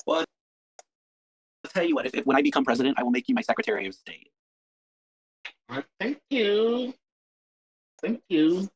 Well, 0.06 0.24
I'll 1.64 1.70
tell 1.70 1.84
you 1.84 1.94
what. 1.94 2.06
If, 2.06 2.14
if 2.14 2.26
when 2.26 2.36
I 2.36 2.42
become 2.42 2.64
president, 2.64 2.98
I 2.98 3.02
will 3.02 3.10
make 3.10 3.28
you 3.28 3.34
my 3.34 3.42
Secretary 3.42 3.86
of 3.86 3.94
State. 3.94 4.30
Thank 5.98 6.18
you. 6.30 6.94
Thank 8.02 8.22
you. 8.28 8.68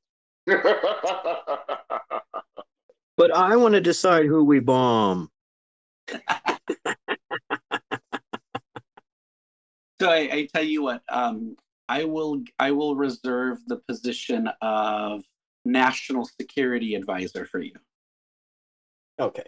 But 3.16 3.34
I 3.34 3.56
want 3.56 3.74
to 3.74 3.80
decide 3.80 4.26
who 4.26 4.44
we 4.44 4.60
bomb. 4.60 5.30
So 10.00 10.08
I, 10.08 10.28
I 10.32 10.48
tell 10.54 10.62
you 10.62 10.82
what. 10.84 11.02
Um, 11.08 11.56
I 11.88 12.04
will. 12.04 12.42
I 12.60 12.70
will 12.70 12.94
reserve 12.94 13.58
the 13.66 13.78
position 13.88 14.48
of 14.62 15.24
national 15.64 16.24
security 16.40 16.94
advisor 16.94 17.44
for 17.46 17.60
you, 17.60 17.74
Okay. 19.18 19.46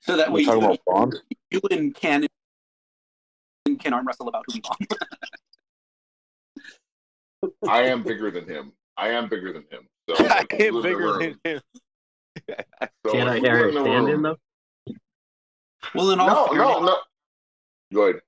so 0.00 0.16
that 0.16 0.32
We 0.32 0.40
we 0.40 0.46
talking 0.46 0.64
about 0.64 0.78
bombs? 0.86 1.22
you 1.50 1.60
and 1.70 1.94
Ken 1.94 2.26
can 3.78 3.92
arm 3.92 4.06
wrestle 4.06 4.28
about 4.28 4.44
who 4.46 4.54
we 4.54 4.60
bomb. 4.60 4.78
I 7.68 7.82
am 7.82 8.02
bigger 8.02 8.30
than 8.30 8.46
him. 8.46 8.72
I 8.96 9.08
am 9.08 9.28
bigger 9.28 9.52
than 9.52 9.62
him. 9.70 9.86
So 10.08 10.16
I 10.26 10.44
if 10.50 10.60
you 10.60 10.66
am 10.68 10.74
live 10.74 10.84
in 10.84 10.92
bigger 10.92 11.12
than 11.18 11.38
him. 11.44 11.60
so 13.06 13.12
Can 13.12 13.28
I 13.28 13.36
you 13.36 13.42
live 13.42 13.50
Aaron 13.52 13.72
stand 13.72 14.08
in 14.08 14.22
room- 14.22 14.22
though? 14.22 14.36
well, 15.94 16.10
in 16.10 16.20
all 16.20 16.26
No, 16.28 16.46
fairness, 16.46 16.66
no, 16.66 16.80
no. 16.84 16.96
Go 17.94 18.02
ahead. 18.08 18.20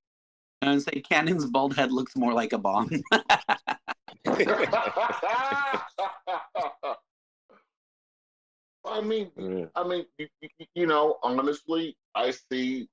and 0.62 0.82
say 0.82 1.00
Cannon's 1.00 1.46
bald 1.46 1.74
head 1.76 1.92
looks 1.92 2.16
more 2.16 2.32
like 2.32 2.52
a 2.52 2.58
bomb. 2.58 2.90
I 8.86 9.00
mean, 9.02 9.30
Yeah. 9.36 9.66
I 9.74 9.84
mean, 9.86 10.04
you, 10.18 10.28
you- 10.40 10.66
you 10.74 10.86
know, 10.86 11.18
honestly, 11.22 11.96
I 12.14 12.30
see, 12.32 12.88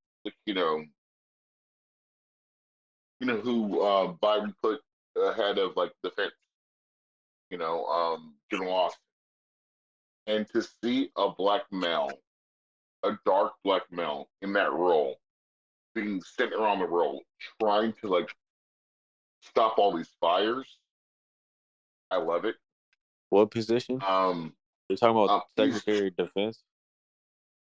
you 0.46 0.54
know, 0.54 0.84
you 3.20 3.28
know 3.28 3.38
who 3.38 3.82
uh, 3.82 4.13
Biden 4.13 4.54
put 4.63 4.80
ahead 5.22 5.58
of 5.60 5.75
like 5.75 5.92
defense, 6.04 6.32
you 7.51 7.58
know, 7.58 7.86
um, 7.86 8.34
General 8.50 8.74
Austin, 8.74 9.01
and 10.27 10.48
to 10.53 10.65
see 10.84 11.12
a 11.17 11.29
black 11.29 11.63
male, 11.72 12.10
a 13.03 13.12
dark 13.25 13.53
black 13.63 13.84
male 13.91 14.29
in 14.41 14.53
that 14.53 14.72
role, 14.72 15.17
being 15.93 16.22
sent 16.22 16.53
around 16.53 16.79
the 16.79 16.88
role, 16.88 17.22
trying 17.62 17.93
to 18.01 18.08
like 18.08 18.34
stop 19.41 19.77
all 19.77 19.96
these 19.96 20.10
fires. 20.20 20.77
I 22.10 22.17
love 22.17 22.46
it. 22.46 22.55
What 23.29 23.51
position? 23.51 24.01
Um, 24.05 24.53
You're 24.89 24.98
talking 24.98 25.15
about 25.24 25.29
uh, 25.29 25.41
Secretary 25.58 26.08
of 26.08 26.15
Defense? 26.15 26.63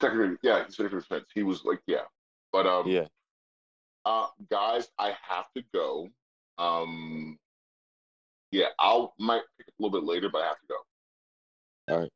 Secretary, 0.01 0.37
yeah, 0.43 0.65
he's 0.65 0.77
Secretary 0.77 0.99
of 0.99 1.09
Defense. 1.09 1.27
He 1.35 1.43
was 1.43 1.65
like, 1.65 1.81
yeah, 1.87 2.05
but 2.53 2.67
um, 2.67 2.87
Yeah. 2.89 3.07
uh, 4.05 4.27
guys, 4.51 4.89
I 4.99 5.15
have 5.29 5.47
to 5.57 5.63
go. 5.75 6.09
Um, 6.59 7.39
yeah, 8.51 8.67
I'll 8.79 9.15
might 9.19 9.43
pick 9.59 9.69
up 9.69 9.75
a 9.79 9.83
little 9.83 10.01
bit 10.01 10.07
later, 10.07 10.29
but 10.31 10.43
I 10.43 10.47
have 10.47 10.61
to 10.61 10.67
go. 10.69 10.77
All 11.89 11.99
right. 12.01 12.13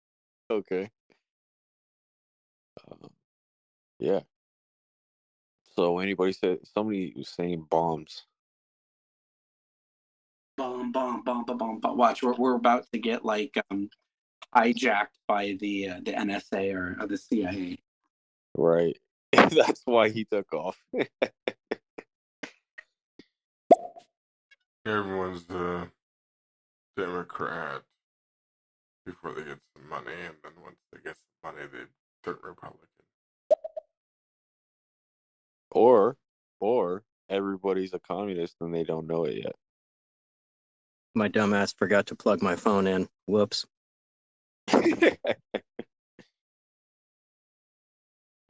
okay. 0.50 0.90
Um, 2.90 3.10
yeah. 3.98 4.20
So 5.74 5.98
anybody 5.98 6.32
said 6.32 6.58
somebody 6.74 7.12
was 7.16 7.28
saying 7.28 7.66
bombs. 7.70 8.24
bomb, 10.58 10.92
bomb, 10.92 11.22
bomb, 11.22 11.44
bomb, 11.44 11.56
bomb, 11.56 11.80
bomb. 11.80 11.96
Watch, 11.96 12.22
we're 12.22 12.34
we're 12.34 12.56
about 12.56 12.86
to 12.92 12.98
get 12.98 13.24
like 13.24 13.56
um 13.70 13.88
hijacked 14.54 15.16
by 15.26 15.56
the 15.60 15.88
uh, 15.88 16.00
the 16.02 16.12
NSA 16.12 16.74
or, 16.74 16.96
or 17.00 17.06
the 17.06 17.16
CIA. 17.16 17.78
Right. 18.54 18.98
That's 19.32 19.82
why 19.84 20.10
he 20.10 20.24
took 20.24 20.52
off. 20.52 20.76
everyone's 24.90 25.48
a 25.50 25.90
Democrat 26.96 27.82
before 29.06 29.32
they 29.32 29.42
get 29.44 29.58
some 29.76 29.88
money, 29.88 30.12
and 30.26 30.36
then 30.42 30.52
once 30.62 30.76
they 30.92 30.98
get 31.04 31.16
some 31.16 31.54
money, 31.54 31.66
they 31.72 31.84
turn 32.24 32.38
Republican. 32.42 32.88
or 35.70 36.16
or 36.60 37.02
everybody's 37.28 37.92
a 37.94 38.00
communist 38.00 38.56
and 38.60 38.74
they 38.74 38.84
don't 38.84 39.06
know 39.06 39.24
it 39.24 39.36
yet. 39.36 39.54
My 41.14 41.28
dumbass 41.28 41.74
forgot 41.76 42.06
to 42.06 42.16
plug 42.16 42.42
my 42.42 42.56
phone 42.56 42.86
in. 42.86 43.08
Whoops. 43.26 43.66
yes. 44.72 45.18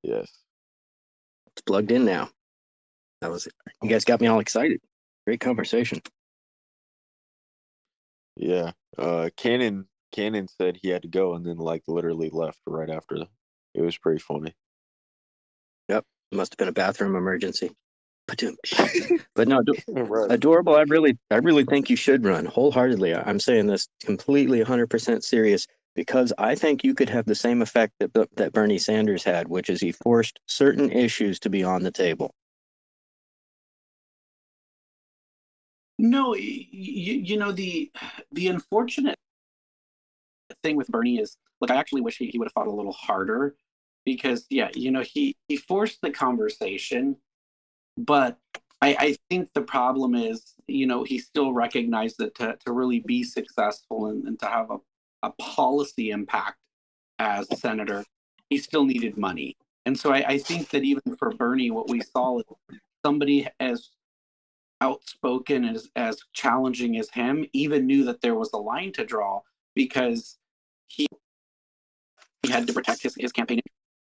It's 0.02 1.62
plugged 1.66 1.90
in 1.90 2.04
now. 2.04 2.30
That 3.20 3.30
was 3.30 3.46
it. 3.46 3.54
You 3.82 3.88
guys 3.88 4.04
got 4.04 4.20
me 4.20 4.26
all 4.26 4.40
excited. 4.40 4.80
Great 5.26 5.40
conversation. 5.40 6.00
Yeah. 8.38 8.72
Uh 8.96 9.30
Cannon 9.36 9.86
Cannon 10.12 10.48
said 10.48 10.78
he 10.82 10.88
had 10.88 11.02
to 11.02 11.08
go 11.08 11.34
and 11.34 11.46
then 11.46 11.58
like 11.58 11.82
literally 11.88 12.30
left 12.32 12.60
right 12.66 12.90
after. 12.90 13.16
It 13.74 13.82
was 13.82 13.98
pretty 13.98 14.20
funny. 14.20 14.54
Yep. 15.88 16.04
Must 16.32 16.52
have 16.52 16.58
been 16.58 16.68
a 16.68 16.72
bathroom 16.72 17.16
emergency. 17.16 17.70
But 19.34 19.48
no, 19.48 19.62
right. 19.88 20.30
adorable. 20.32 20.76
I 20.76 20.82
really, 20.82 21.18
I 21.30 21.36
really 21.36 21.64
think 21.64 21.88
you 21.90 21.96
should 21.96 22.24
run 22.24 22.46
wholeheartedly. 22.46 23.14
I'm 23.14 23.40
saying 23.40 23.66
this 23.68 23.88
completely 24.04 24.62
100% 24.62 25.22
serious 25.22 25.66
because 25.94 26.32
I 26.38 26.54
think 26.54 26.84
you 26.84 26.94
could 26.94 27.08
have 27.10 27.26
the 27.26 27.34
same 27.34 27.62
effect 27.62 27.94
that 28.00 28.12
that 28.36 28.52
Bernie 28.52 28.78
Sanders 28.78 29.24
had, 29.24 29.48
which 29.48 29.70
is 29.70 29.80
he 29.80 29.92
forced 29.92 30.40
certain 30.46 30.90
issues 30.92 31.40
to 31.40 31.50
be 31.50 31.64
on 31.64 31.82
the 31.84 31.90
table. 31.92 32.34
No, 35.98 36.34
you, 36.34 37.14
you 37.14 37.36
know 37.36 37.52
the 37.52 37.90
the 38.32 38.48
unfortunate 38.48 39.16
thing 40.62 40.76
with 40.76 40.88
Bernie 40.88 41.18
is 41.18 41.36
like 41.60 41.70
I 41.70 41.76
actually 41.76 42.02
wish 42.02 42.18
he, 42.18 42.28
he 42.28 42.38
would 42.38 42.46
have 42.46 42.52
fought 42.52 42.68
a 42.68 42.72
little 42.72 42.92
harder 42.92 43.56
because 44.04 44.46
yeah, 44.50 44.68
you 44.74 44.90
know 44.90 45.02
he 45.02 45.36
he 45.48 45.56
forced 45.56 46.00
the 46.02 46.10
conversation, 46.10 47.16
but 47.96 48.38
I, 48.80 48.96
I 48.98 49.16
think 49.28 49.52
the 49.54 49.62
problem 49.62 50.14
is 50.14 50.54
you 50.68 50.86
know 50.86 51.04
he 51.04 51.18
still 51.18 51.52
recognized 51.52 52.18
that 52.18 52.34
to, 52.36 52.56
to 52.64 52.72
really 52.72 53.00
be 53.00 53.24
successful 53.24 54.06
and, 54.06 54.24
and 54.26 54.38
to 54.40 54.46
have 54.46 54.70
a, 54.70 54.78
a 55.24 55.32
policy 55.32 56.10
impact 56.10 56.58
as 57.18 57.48
senator, 57.58 58.04
he 58.50 58.58
still 58.58 58.84
needed 58.84 59.16
money. 59.16 59.56
And 59.86 59.98
so 59.98 60.12
I, 60.12 60.24
I 60.28 60.38
think 60.38 60.70
that 60.70 60.84
even 60.84 61.16
for 61.16 61.32
Bernie, 61.32 61.70
what 61.70 61.88
we 61.90 62.00
saw 62.02 62.38
is 62.38 62.44
somebody 63.04 63.48
as 63.60 63.90
outspoken 64.80 65.64
as 65.64 65.88
as 65.96 66.18
challenging 66.32 66.98
as 66.98 67.10
him 67.10 67.44
even 67.52 67.86
knew 67.86 68.04
that 68.04 68.20
there 68.20 68.34
was 68.34 68.52
a 68.52 68.58
line 68.58 68.92
to 68.92 69.04
draw 69.04 69.40
because 69.74 70.38
he, 70.86 71.06
he 72.42 72.50
had 72.50 72.66
to 72.66 72.72
protect 72.72 73.02
his, 73.02 73.14
his 73.18 73.32
campaign. 73.32 73.60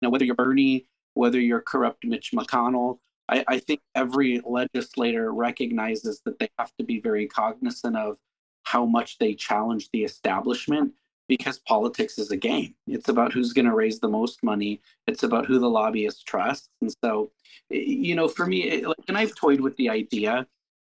Know, 0.01 0.10
whether 0.10 0.25
you're 0.25 0.36
Bernie, 0.36 0.88
whether 1.13 1.39
you're 1.39 1.62
corrupt 1.62 2.05
Mitch 2.05 2.32
McConnell, 2.32 2.99
I, 3.27 3.43
I 3.47 3.60
think 3.60 3.82
every 3.95 4.41
legislator 4.45 5.34
recognizes 5.34 6.21
that 6.25 6.39
they 6.39 6.49
have 6.58 6.71
to 6.77 6.84
be 6.84 6.99
very 6.99 7.27
cognizant 7.27 7.97
of 7.97 8.17
how 8.63 8.86
much 8.86 9.17
they 9.17 9.34
challenge 9.34 9.89
the 9.91 10.03
establishment 10.03 10.93
because 11.27 11.60
politics 11.60 12.17
is 12.17 12.32
a 12.32 12.38
game. 12.38 12.73
It's 12.88 13.10
about 13.10 13.32
who's 13.32 13.53
going 13.53 13.67
to 13.67 13.75
raise 13.75 13.99
the 13.99 14.10
most 14.10 14.43
money. 14.43 14.82
It's 15.05 15.23
about 15.23 15.45
who 15.45 15.60
the 15.60 15.69
lobbyists 15.69 16.23
trust. 16.23 16.69
And 16.82 16.91
so, 17.03 17.32
eh, 17.71 17.77
you 17.77 18.15
know, 18.15 18.27
for 18.27 18.45
me, 18.47 18.63
it, 18.63 18.88
like, 18.88 18.97
and 19.08 19.17
I've 19.17 19.36
toyed 19.36 19.62
with 19.62 19.77
the 19.77 19.89
idea. 19.89 20.47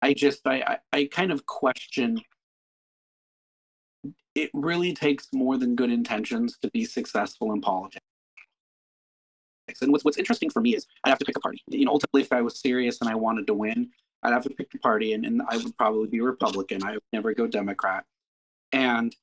I 0.06 0.14
just, 0.14 0.46
I, 0.46 0.78
I, 0.92 0.98
I 0.98 1.08
kind 1.10 1.32
of 1.32 1.46
question. 1.46 2.20
It 4.36 4.50
really 4.54 4.94
takes 4.94 5.26
more 5.34 5.58
than 5.58 5.74
good 5.74 5.90
intentions 5.90 6.58
to 6.62 6.70
be 6.70 6.84
successful 6.84 7.52
in 7.52 7.60
politics. 7.60 8.04
And 9.82 9.90
what's 9.90 10.04
what's 10.04 10.16
interesting 10.16 10.48
for 10.48 10.62
me 10.62 10.76
is 10.76 10.86
I'd 11.02 11.10
have 11.10 11.18
to 11.18 11.24
pick 11.24 11.36
a 11.36 11.40
party. 11.40 11.60
You 11.66 11.86
know, 11.86 11.90
ultimately, 11.90 12.22
if 12.22 12.32
I 12.32 12.40
was 12.40 12.60
serious 12.60 13.00
and 13.00 13.10
I 13.10 13.16
wanted 13.16 13.48
to 13.48 13.54
win, 13.54 13.90
I'd 14.22 14.32
have 14.32 14.44
to 14.44 14.50
pick 14.50 14.68
a 14.74 14.78
party, 14.78 15.12
and, 15.12 15.26
and 15.26 15.42
I 15.48 15.56
would 15.56 15.76
probably 15.76 16.06
be 16.06 16.20
Republican. 16.20 16.84
I 16.84 16.92
would 16.92 17.02
never 17.12 17.34
go 17.34 17.48
Democrat. 17.48 18.04
And 18.70 19.14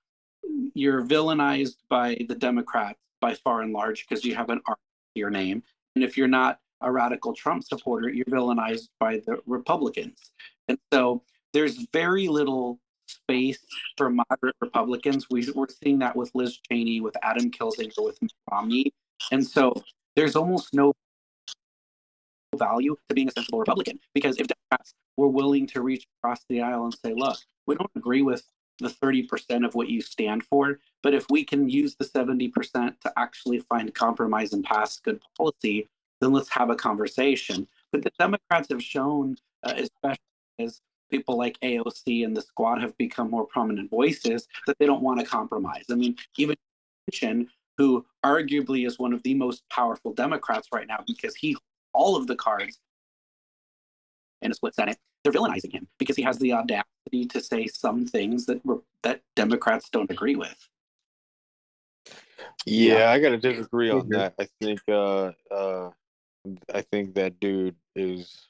you're 0.74 1.04
villainized 1.04 1.78
by 1.90 2.18
the 2.28 2.36
Democrats 2.36 3.00
by 3.22 3.36
far 3.36 3.62
and 3.62 3.72
large 3.72 4.06
because 4.06 4.26
you 4.26 4.36
have 4.36 4.50
an 4.50 4.60
R 4.68 4.76
to 4.76 5.20
your 5.20 5.30
name. 5.30 5.64
And 5.96 6.04
if 6.04 6.18
you're 6.18 6.28
not 6.28 6.60
a 6.82 6.92
radical 6.92 7.34
Trump 7.34 7.64
supporter, 7.64 8.10
you're 8.10 8.26
villainized 8.26 8.90
by 9.00 9.22
the 9.26 9.40
Republicans. 9.46 10.32
And 10.74 10.80
so 10.92 11.22
there's 11.54 11.78
very 11.94 12.28
little 12.28 12.80
space 13.08 13.60
for 13.96 14.10
moderate 14.10 14.56
Republicans. 14.60 15.28
We, 15.30 15.48
we're 15.54 15.68
seeing 15.84 16.00
that 16.00 16.16
with 16.16 16.32
Liz 16.34 16.58
Cheney, 16.70 17.00
with 17.00 17.16
Adam 17.22 17.52
Kinzinger, 17.52 17.92
with 18.00 18.20
Mitt 18.22 18.32
Romney. 18.52 18.92
And 19.32 19.46
so 19.46 19.74
there's 20.16 20.36
almost 20.36 20.74
no 20.74 20.94
value 22.58 22.96
to 23.08 23.16
being 23.16 23.28
a 23.28 23.32
sensible 23.32 23.60
Republican. 23.60 24.00
Because 24.16 24.38
if 24.40 24.48
Democrats 24.48 24.94
were 25.16 25.28
willing 25.28 25.68
to 25.68 25.82
reach 25.82 26.06
across 26.20 26.44
the 26.50 26.62
aisle 26.62 26.86
and 26.86 26.96
say, 27.06 27.14
look, 27.14 27.38
we 27.68 27.76
don't 27.76 27.92
agree 27.96 28.24
with 28.24 28.44
the 28.80 28.90
30% 28.90 29.66
of 29.66 29.76
what 29.76 29.90
you 29.90 30.02
stand 30.02 30.44
for, 30.44 30.80
but 31.04 31.14
if 31.14 31.26
we 31.30 31.46
can 31.46 31.70
use 31.70 31.96
the 31.96 32.06
70% 32.06 33.00
to 33.00 33.14
actually 33.18 33.60
find 33.60 33.94
compromise 33.94 34.54
and 34.54 34.64
pass 34.64 35.00
good 35.00 35.22
policy, 35.38 35.88
then 36.20 36.34
let's 36.34 36.50
have 36.50 36.72
a 36.72 36.76
conversation. 36.76 37.68
But 37.92 38.04
the 38.04 38.12
Democrats 38.18 38.70
have 38.72 38.82
shown, 38.82 39.36
uh, 39.64 39.74
especially 39.78 40.33
as 40.60 40.82
people 41.12 41.38
like 41.38 41.60
AOC 41.62 42.26
and 42.26 42.36
the 42.36 42.42
squad 42.42 42.82
have 42.82 42.98
become 42.98 43.30
more 43.30 43.46
prominent 43.46 43.90
voices, 43.90 44.48
that 44.68 44.78
they 44.80 44.86
don't 44.86 45.04
want 45.04 45.20
to 45.20 45.26
compromise. 45.26 45.86
I 45.92 45.96
mean, 45.96 46.16
even 46.38 46.56
who 47.78 48.06
arguably 48.24 48.88
is 48.88 49.00
one 49.00 49.14
of 49.14 49.22
the 49.24 49.34
most 49.34 49.64
powerful 49.70 50.14
Democrats 50.14 50.68
right 50.74 50.88
now 50.88 51.04
because 51.06 51.36
he 51.36 51.56
all 51.94 52.16
of 52.16 52.28
the 52.28 52.36
cards 52.36 52.80
in 54.42 54.52
a 54.52 54.54
split 54.54 54.76
Senate, 54.76 54.98
they're 55.24 55.34
villainizing 55.34 55.72
him 55.72 55.88
because 56.00 56.16
he 56.16 56.24
has 56.24 56.38
the 56.40 56.54
audacity 56.54 57.26
to 57.30 57.42
say 57.42 57.68
some 57.68 58.06
things 58.06 58.46
that 58.46 58.62
that 59.04 59.22
Democrats 59.36 59.90
don't 59.90 60.12
agree 60.12 60.36
with. 60.36 60.56
Yeah, 62.66 62.98
yeah. 62.98 63.12
I 63.12 63.20
gotta 63.20 63.38
disagree 63.38 63.90
on 63.90 64.10
that. 64.10 64.34
I 64.40 64.48
think 64.62 64.82
uh 64.88 65.32
uh 65.52 65.92
I 66.74 66.82
think 66.82 67.16
that 67.16 67.40
dude 67.40 67.76
is 67.96 68.48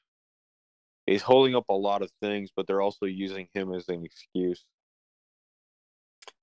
he's 1.06 1.22
holding 1.22 1.56
up 1.56 1.66
a 1.70 1.74
lot 1.74 2.02
of 2.02 2.12
things, 2.22 2.50
but 2.56 2.68
they're 2.68 2.82
also 2.82 3.06
using 3.06 3.48
him 3.54 3.74
as 3.74 3.88
an 3.90 4.04
excuse. 4.06 4.64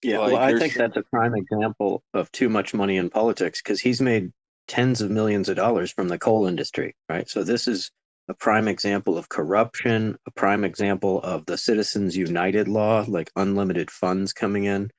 Yeah, 0.03 0.19
like, 0.19 0.33
well, 0.33 0.43
I 0.43 0.59
think 0.59 0.75
that's 0.75 0.97
a 0.97 1.03
prime 1.03 1.35
example 1.35 2.03
of 2.15 2.31
too 2.33 2.49
much 2.49 2.75
money 2.75 2.97
in 2.97 3.11
politics 3.11 3.61
because 3.63 3.81
he's 3.81 4.01
made 4.01 4.33
tens 4.69 5.01
of 5.01 5.11
millions 5.11 5.49
of 5.49 5.57
dollars 5.57 5.91
from 5.91 6.09
the 6.09 6.19
coal 6.19 6.47
industry, 6.47 6.95
right? 7.09 7.29
So 7.29 7.43
this 7.43 7.67
is 7.67 7.91
a 8.29 8.35
prime 8.35 8.69
example 8.69 9.19
of 9.19 9.29
corruption, 9.29 10.17
a 10.27 10.31
prime 10.31 10.65
example 10.65 11.21
of 11.23 11.45
the 11.47 11.59
Citizens 11.59 12.17
United 12.17 12.69
law, 12.69 13.05
like 13.09 13.31
unlimited 13.37 13.91
funds 13.91 14.33
coming 14.33 14.65
in. 14.65 14.91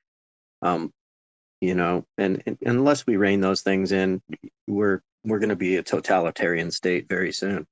Um, 0.60 0.92
you 1.60 1.74
know, 1.74 2.04
and, 2.18 2.42
and 2.44 2.58
unless 2.62 3.06
we 3.06 3.16
rein 3.16 3.40
those 3.40 3.62
things 3.62 3.92
in, 3.92 4.20
we're 4.66 5.00
we're 5.24 5.38
going 5.38 5.48
to 5.48 5.56
be 5.56 5.76
a 5.76 5.82
totalitarian 5.82 6.70
state 6.70 7.08
very 7.08 7.32
soon. 7.32 7.66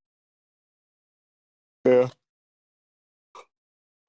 Yeah. 1.91 2.09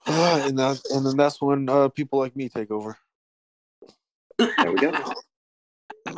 and 0.05 0.57
that 0.57 0.81
and 0.91 1.05
then 1.05 1.17
that's 1.17 1.41
when 1.41 1.69
uh, 1.69 1.89
people 1.89 2.19
like 2.19 2.35
me 2.35 2.49
take 2.49 2.71
over. 2.71 2.97
There 4.37 4.71
we 4.71 4.75
go. 4.75 4.91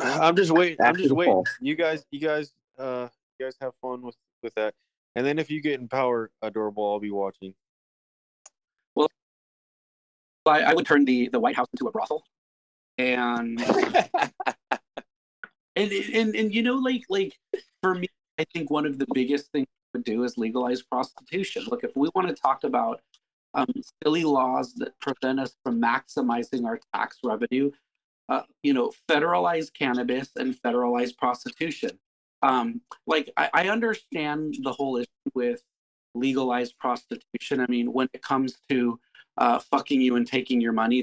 I'm 0.00 0.36
just 0.36 0.50
waiting. 0.50 0.84
I'm 0.84 0.96
just 0.96 1.12
waiting. 1.12 1.32
Fall. 1.32 1.46
You 1.60 1.74
guys, 1.74 2.04
you 2.10 2.20
guys, 2.20 2.52
uh, 2.78 3.08
you 3.38 3.46
guys 3.46 3.56
have 3.60 3.72
fun 3.80 4.02
with 4.02 4.16
with 4.42 4.54
that. 4.54 4.74
And 5.16 5.26
then 5.26 5.38
if 5.38 5.50
you 5.50 5.60
get 5.60 5.80
in 5.80 5.88
power, 5.88 6.30
adorable, 6.42 6.90
I'll 6.90 7.00
be 7.00 7.10
watching. 7.10 7.54
Well, 8.94 9.08
I, 10.46 10.62
I 10.62 10.74
would 10.74 10.86
turn 10.86 11.04
the 11.04 11.28
the 11.28 11.40
White 11.40 11.56
House 11.56 11.68
into 11.72 11.86
a 11.86 11.90
brothel, 11.90 12.24
and 12.98 13.60
and, 15.76 15.92
and 15.92 16.34
and 16.34 16.54
you 16.54 16.62
know, 16.62 16.76
like 16.76 17.04
like 17.08 17.38
for 17.82 17.94
me, 17.94 18.08
I 18.38 18.44
think 18.52 18.70
one 18.70 18.86
of 18.86 18.98
the 18.98 19.06
biggest 19.12 19.52
things 19.52 19.68
would 19.94 20.04
do 20.04 20.24
is 20.24 20.36
legalize 20.36 20.82
prostitution. 20.82 21.64
Look, 21.68 21.84
if 21.84 21.96
we 21.96 22.10
want 22.14 22.28
to 22.28 22.34
talk 22.34 22.64
about 22.64 23.00
um, 23.54 23.68
silly 24.02 24.24
laws 24.24 24.74
that 24.74 24.98
prevent 25.00 25.40
us 25.40 25.54
from 25.62 25.80
maximizing 25.80 26.66
our 26.66 26.78
tax 26.92 27.18
revenue, 27.24 27.70
uh, 28.28 28.42
you 28.62 28.74
know, 28.74 28.92
federalize 29.08 29.72
cannabis 29.72 30.30
and 30.36 30.60
federalize 30.62 31.16
prostitution. 31.16 31.98
Um, 32.42 32.80
like, 33.06 33.30
I, 33.36 33.48
I 33.54 33.68
understand 33.68 34.56
the 34.62 34.72
whole 34.72 34.96
issue 34.96 35.08
with 35.34 35.62
legalized 36.14 36.78
prostitution. 36.78 37.60
I 37.60 37.66
mean, 37.68 37.92
when 37.92 38.08
it 38.12 38.22
comes 38.22 38.58
to 38.70 38.98
uh, 39.38 39.58
fucking 39.58 40.00
you 40.00 40.16
and 40.16 40.26
taking 40.26 40.60
your 40.60 40.72
money, 40.72 41.02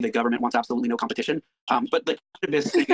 the 0.00 0.10
government 0.10 0.42
wants 0.42 0.56
absolutely 0.56 0.88
no 0.88 0.96
competition. 0.96 1.42
Um, 1.68 1.86
but 1.90 2.04
the 2.06 2.18
cannabis 2.42 2.70
thing, 2.70 2.86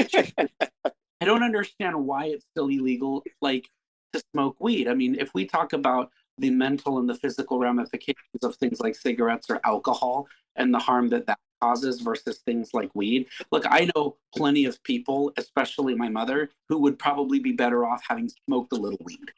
I 1.20 1.24
don't 1.24 1.42
understand 1.42 2.06
why 2.06 2.26
it's 2.26 2.44
still 2.52 2.68
illegal, 2.68 3.24
like 3.40 3.68
to 4.12 4.22
smoke 4.32 4.56
weed. 4.60 4.88
I 4.88 4.94
mean, 4.94 5.16
if 5.18 5.30
we 5.34 5.46
talk 5.46 5.72
about 5.72 6.10
the 6.38 6.50
mental 6.50 6.98
and 6.98 7.08
the 7.08 7.14
physical 7.14 7.58
ramifications 7.58 8.42
of 8.42 8.56
things 8.56 8.80
like 8.80 8.94
cigarettes 8.94 9.50
or 9.50 9.60
alcohol 9.64 10.26
and 10.56 10.72
the 10.72 10.78
harm 10.78 11.08
that 11.08 11.26
that 11.26 11.38
causes 11.60 12.00
versus 12.00 12.38
things 12.46 12.70
like 12.72 12.90
weed. 12.94 13.26
Look, 13.50 13.64
I 13.68 13.90
know 13.94 14.16
plenty 14.34 14.64
of 14.64 14.82
people, 14.84 15.32
especially 15.36 15.94
my 15.94 16.08
mother, 16.08 16.50
who 16.68 16.78
would 16.78 16.98
probably 16.98 17.40
be 17.40 17.52
better 17.52 17.84
off 17.84 18.02
having 18.08 18.30
smoked 18.46 18.72
a 18.72 18.76
little 18.76 19.00
weed. 19.04 19.32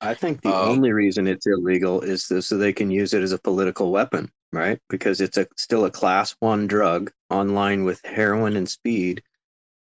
I 0.00 0.14
think 0.14 0.42
the 0.42 0.54
uh, 0.54 0.64
only 0.64 0.92
reason 0.92 1.28
it's 1.28 1.46
illegal 1.46 2.00
is 2.00 2.24
so 2.24 2.58
they 2.58 2.72
can 2.72 2.90
use 2.90 3.14
it 3.14 3.22
as 3.22 3.32
a 3.32 3.38
political 3.38 3.92
weapon, 3.92 4.30
right? 4.52 4.80
Because 4.88 5.20
it's 5.20 5.38
a 5.38 5.46
still 5.56 5.84
a 5.84 5.90
class 5.90 6.34
one 6.40 6.66
drug 6.66 7.12
online 7.30 7.84
with 7.84 8.00
heroin 8.04 8.56
and 8.56 8.68
speed. 8.68 9.22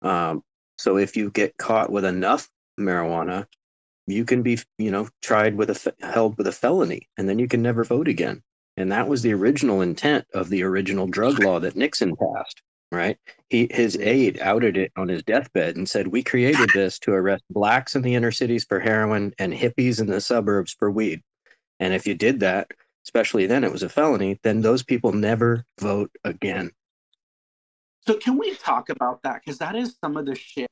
Um, 0.03 0.43
so 0.79 0.99
if 0.99 1.17
you 1.17 1.31
get 1.31 1.57
caught 1.57 1.91
with 1.91 2.05
enough 2.05 2.49
marijuana, 2.79 3.47
you 4.07 4.25
can 4.25 4.43
be, 4.43 4.59
you 4.79 4.91
know, 4.91 5.09
tried 5.23 5.57
with 5.57 5.71
a 5.71 5.95
held 6.01 6.37
with 6.39 6.47
a 6.47 6.53
felony, 6.53 7.09
and 7.17 7.29
then 7.29 7.39
you 7.39 7.49
can 7.49 7.63
never 7.63 7.85
vote 7.85 8.09
again. 8.09 8.43
And 8.77 8.91
that 8.93 9.09
was 9.09 9.23
the 9.23 9.35
original 9.35 9.83
intent 9.83 10.27
of 10.35 10.49
the 10.49 10.63
original 10.63 11.07
drug 11.07 11.39
law 11.39 11.61
that 11.61 11.77
Nixon 11.77 12.17
passed, 12.17 12.63
right? 12.91 13.19
He 13.49 13.69
his 13.71 13.97
aide 13.99 14.39
outed 14.41 14.77
it 14.77 14.93
on 14.97 15.09
his 15.09 15.23
deathbed 15.23 15.77
and 15.77 15.89
said, 15.89 16.09
"We 16.09 16.23
created 16.23 16.71
this 16.71 16.99
to 17.01 17.13
arrest 17.13 17.45
blacks 17.51 17.95
in 17.95 18.03
the 18.03 18.15
inner 18.15 18.33
cities 18.33 18.65
for 18.65 18.81
heroin 18.81 19.33
and 19.39 19.53
hippies 19.53 20.01
in 20.01 20.07
the 20.07 20.21
suburbs 20.21 20.75
for 20.79 20.91
weed. 20.91 21.23
And 21.79 21.95
if 21.95 22.07
you 22.07 22.15
did 22.15 22.41
that, 22.41 22.71
especially 23.05 23.47
then 23.47 23.65
it 23.65 23.73
was 23.73 23.83
a 23.83 23.89
felony, 23.89 24.39
then 24.43 24.61
those 24.63 24.83
people 24.83 25.13
never 25.13 25.65
vote 25.81 26.11
again." 26.25 26.71
So 28.07 28.15
can 28.15 28.39
we 28.39 28.55
talk 28.55 28.89
about 28.89 29.23
that 29.23 29.45
cuz 29.45 29.59
that 29.59 29.77
is 29.77 29.97
some 30.03 30.17
of 30.17 30.27
the 30.27 30.35
shit 30.35 30.71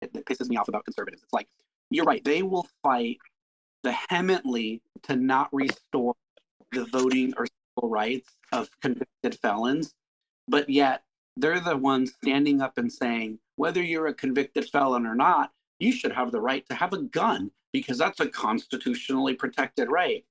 that 0.00 0.24
pisses 0.24 0.48
me 0.48 0.56
off 0.56 0.68
about 0.68 0.84
conservatives. 0.84 1.22
It's 1.22 1.32
like 1.32 1.48
you're 1.90 2.04
right, 2.04 2.24
they 2.24 2.42
will 2.42 2.66
fight 2.82 3.18
vehemently 3.84 4.82
to 5.02 5.16
not 5.16 5.48
restore 5.52 6.14
the 6.72 6.84
voting 6.86 7.34
or 7.36 7.46
civil 7.46 7.90
rights 7.90 8.36
of 8.52 8.68
convicted 8.80 9.38
felons, 9.40 9.94
but 10.48 10.68
yet 10.70 11.02
they're 11.36 11.60
the 11.60 11.76
ones 11.76 12.12
standing 12.22 12.60
up 12.60 12.78
and 12.78 12.92
saying, 12.92 13.38
whether 13.56 13.82
you're 13.82 14.06
a 14.06 14.14
convicted 14.14 14.68
felon 14.68 15.06
or 15.06 15.14
not, 15.14 15.50
you 15.78 15.92
should 15.92 16.12
have 16.12 16.30
the 16.30 16.40
right 16.40 16.68
to 16.68 16.74
have 16.74 16.92
a 16.92 17.02
gun 17.02 17.50
because 17.72 17.98
that's 17.98 18.20
a 18.20 18.28
constitutionally 18.28 19.34
protected 19.34 19.90
right. 19.90 20.24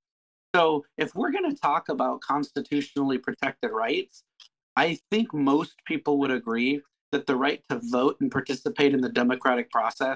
So, 0.56 0.86
if 0.98 1.14
we're 1.14 1.32
going 1.32 1.50
to 1.50 1.62
talk 1.62 1.90
about 1.90 2.22
constitutionally 2.22 3.20
protected 3.20 3.72
rights, 3.72 4.24
I 4.76 4.98
think 5.12 5.34
most 5.34 5.76
people 5.86 6.18
would 6.20 6.32
agree 6.32 6.82
that 7.12 7.28
the 7.28 7.36
right 7.36 7.62
to 7.70 7.80
vote 7.84 8.18
and 8.20 8.32
participate 8.32 8.94
in 8.94 9.02
the 9.02 9.10
democratic 9.10 9.70
process 9.72 10.16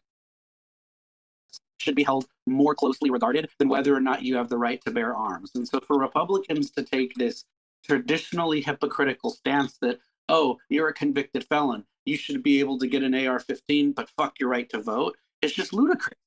should 1.83 1.95
be 1.95 2.03
held 2.03 2.25
more 2.47 2.73
closely 2.73 3.09
regarded 3.09 3.49
than 3.59 3.69
whether 3.69 3.95
or 3.95 3.99
not 3.99 4.23
you 4.23 4.35
have 4.35 4.49
the 4.49 4.57
right 4.57 4.83
to 4.85 4.91
bear 4.91 5.15
arms. 5.15 5.51
And 5.55 5.67
so 5.67 5.79
for 5.79 5.99
Republicans 5.99 6.71
to 6.71 6.83
take 6.83 7.13
this 7.15 7.45
traditionally 7.85 8.61
hypocritical 8.61 9.29
stance 9.29 9.77
that, 9.81 9.99
oh, 10.29 10.57
you're 10.69 10.87
a 10.87 10.93
convicted 10.93 11.45
felon, 11.45 11.85
you 12.05 12.17
should 12.17 12.41
be 12.41 12.59
able 12.59 12.79
to 12.79 12.87
get 12.87 13.03
an 13.03 13.13
AR 13.13 13.39
15, 13.39 13.91
but 13.91 14.09
fuck 14.17 14.39
your 14.39 14.49
right 14.49 14.69
to 14.69 14.79
vote, 14.79 15.17
it's 15.41 15.53
just 15.53 15.73
ludicrous. 15.73 16.17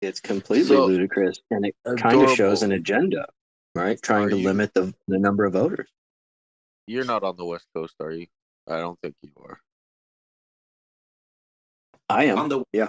It's 0.00 0.20
completely 0.20 0.76
so, 0.76 0.86
ludicrous. 0.86 1.40
And 1.50 1.66
it 1.66 1.74
kind 1.96 2.22
of 2.22 2.30
shows 2.30 2.62
an 2.62 2.72
agenda, 2.72 3.26
right? 3.74 4.00
Trying 4.00 4.26
are 4.26 4.30
to 4.30 4.38
you, 4.38 4.44
limit 4.44 4.72
the, 4.74 4.94
the 5.08 5.18
number 5.18 5.44
of 5.44 5.54
voters. 5.54 5.88
You're 6.86 7.04
not 7.04 7.24
on 7.24 7.36
the 7.36 7.44
West 7.44 7.66
Coast, 7.74 7.94
are 8.00 8.12
you? 8.12 8.26
I 8.68 8.78
don't 8.78 8.98
think 9.02 9.14
you 9.22 9.30
are. 9.42 9.58
I 12.08 12.24
am. 12.24 12.38
On 12.38 12.48
the 12.48 12.64
yeah. 12.72 12.88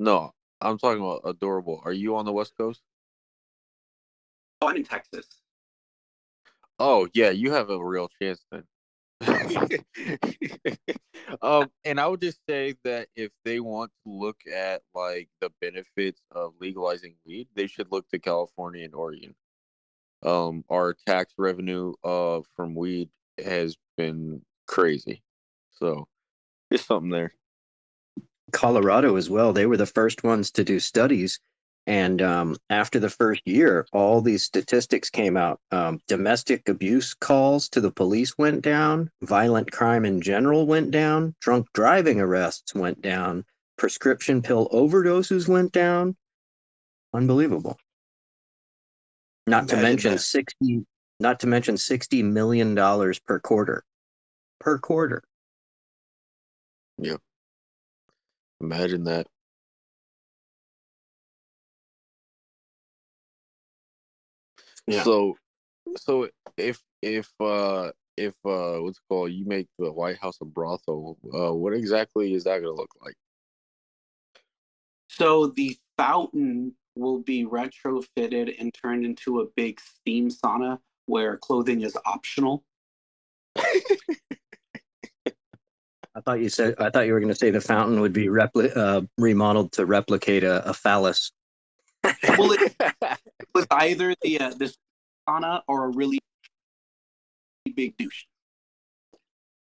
No, 0.00 0.32
I'm 0.62 0.78
talking 0.78 1.02
about 1.02 1.20
adorable. 1.26 1.82
Are 1.84 1.92
you 1.92 2.16
on 2.16 2.24
the 2.24 2.32
West 2.32 2.54
Coast? 2.56 2.80
Oh, 4.62 4.68
I'm 4.68 4.76
in 4.76 4.84
Texas. 4.84 5.26
Oh 6.78 7.06
yeah, 7.12 7.28
you 7.28 7.52
have 7.52 7.68
a 7.68 7.84
real 7.84 8.08
chance 8.20 8.42
then. 8.50 8.64
um, 11.42 11.70
and 11.84 12.00
I 12.00 12.06
would 12.06 12.22
just 12.22 12.38
say 12.48 12.76
that 12.82 13.08
if 13.14 13.30
they 13.44 13.60
want 13.60 13.92
to 14.06 14.10
look 14.10 14.38
at 14.50 14.80
like 14.94 15.28
the 15.42 15.50
benefits 15.60 16.22
of 16.30 16.54
legalizing 16.58 17.16
weed, 17.26 17.48
they 17.54 17.66
should 17.66 17.92
look 17.92 18.08
to 18.08 18.18
California 18.18 18.86
and 18.86 18.94
Oregon. 18.94 19.34
Um, 20.22 20.64
our 20.70 20.94
tax 21.06 21.34
revenue 21.36 21.92
uh 22.02 22.40
from 22.56 22.74
weed 22.74 23.10
has 23.44 23.76
been 23.98 24.40
crazy, 24.66 25.22
so 25.72 26.08
there's 26.70 26.86
something 26.86 27.10
there. 27.10 27.34
Colorado 28.52 29.16
as 29.16 29.30
well. 29.30 29.52
They 29.52 29.66
were 29.66 29.76
the 29.76 29.86
first 29.86 30.24
ones 30.24 30.50
to 30.52 30.64
do 30.64 30.80
studies. 30.80 31.40
And 31.86 32.20
um, 32.22 32.56
after 32.68 32.98
the 32.98 33.08
first 33.08 33.42
year, 33.46 33.86
all 33.92 34.20
these 34.20 34.44
statistics 34.44 35.10
came 35.10 35.36
out. 35.36 35.60
Um, 35.70 36.00
domestic 36.06 36.68
abuse 36.68 37.14
calls 37.14 37.68
to 37.70 37.80
the 37.80 37.90
police 37.90 38.36
went 38.36 38.62
down, 38.62 39.10
violent 39.22 39.72
crime 39.72 40.04
in 40.04 40.20
general 40.20 40.66
went 40.66 40.90
down, 40.90 41.34
drunk 41.40 41.66
driving 41.72 42.20
arrests 42.20 42.74
went 42.74 43.00
down, 43.00 43.44
prescription 43.78 44.42
pill 44.42 44.68
overdoses 44.68 45.48
went 45.48 45.72
down. 45.72 46.16
Unbelievable. 47.14 47.78
Not 49.46 49.68
to 49.68 49.76
mention 49.76 50.12
that. 50.12 50.20
60 50.20 50.84
not 51.18 51.40
to 51.40 51.46
mention 51.46 51.76
60 51.76 52.22
million 52.22 52.74
dollars 52.74 53.18
per 53.18 53.38
quarter. 53.38 53.84
Per 54.58 54.78
quarter. 54.78 55.22
Imagine 58.60 59.04
that. 59.04 59.26
Yeah. 64.86 65.02
So, 65.02 65.36
so 65.96 66.28
if 66.56 66.82
if 67.02 67.30
uh 67.40 67.92
if 68.16 68.34
uh 68.44 68.78
what's 68.78 68.98
it 68.98 69.02
called 69.08 69.32
you 69.32 69.46
make 69.46 69.68
the 69.78 69.90
White 69.92 70.18
House 70.18 70.38
a 70.40 70.44
brothel, 70.44 71.16
uh, 71.32 71.54
what 71.54 71.72
exactly 71.72 72.34
is 72.34 72.44
that 72.44 72.58
gonna 72.60 72.72
look 72.72 72.90
like? 73.02 73.14
So 75.08 75.48
the 75.48 75.76
fountain 75.96 76.74
will 76.96 77.18
be 77.18 77.44
retrofitted 77.44 78.60
and 78.60 78.72
turned 78.74 79.04
into 79.04 79.40
a 79.40 79.46
big 79.56 79.80
steam 79.80 80.28
sauna 80.28 80.78
where 81.06 81.36
clothing 81.36 81.82
is 81.82 81.96
optional. 82.04 82.64
I 86.14 86.20
thought 86.20 86.40
you 86.40 86.48
said 86.48 86.74
I 86.78 86.90
thought 86.90 87.06
you 87.06 87.12
were 87.12 87.20
going 87.20 87.32
to 87.32 87.38
say 87.38 87.50
the 87.50 87.60
fountain 87.60 88.00
would 88.00 88.12
be 88.12 88.26
repli- 88.26 88.76
uh, 88.76 89.02
remodeled 89.16 89.72
to 89.72 89.86
replicate 89.86 90.44
a, 90.44 90.68
a 90.68 90.74
phallus. 90.74 91.30
Well, 92.02 92.52
it 92.52 92.74
was 93.54 93.66
either 93.70 94.14
the 94.22 94.40
uh, 94.40 94.54
this 94.56 94.76
sauna 95.28 95.62
or 95.68 95.84
a 95.84 95.88
really 95.88 96.18
big 97.74 97.96
douche. 97.96 98.24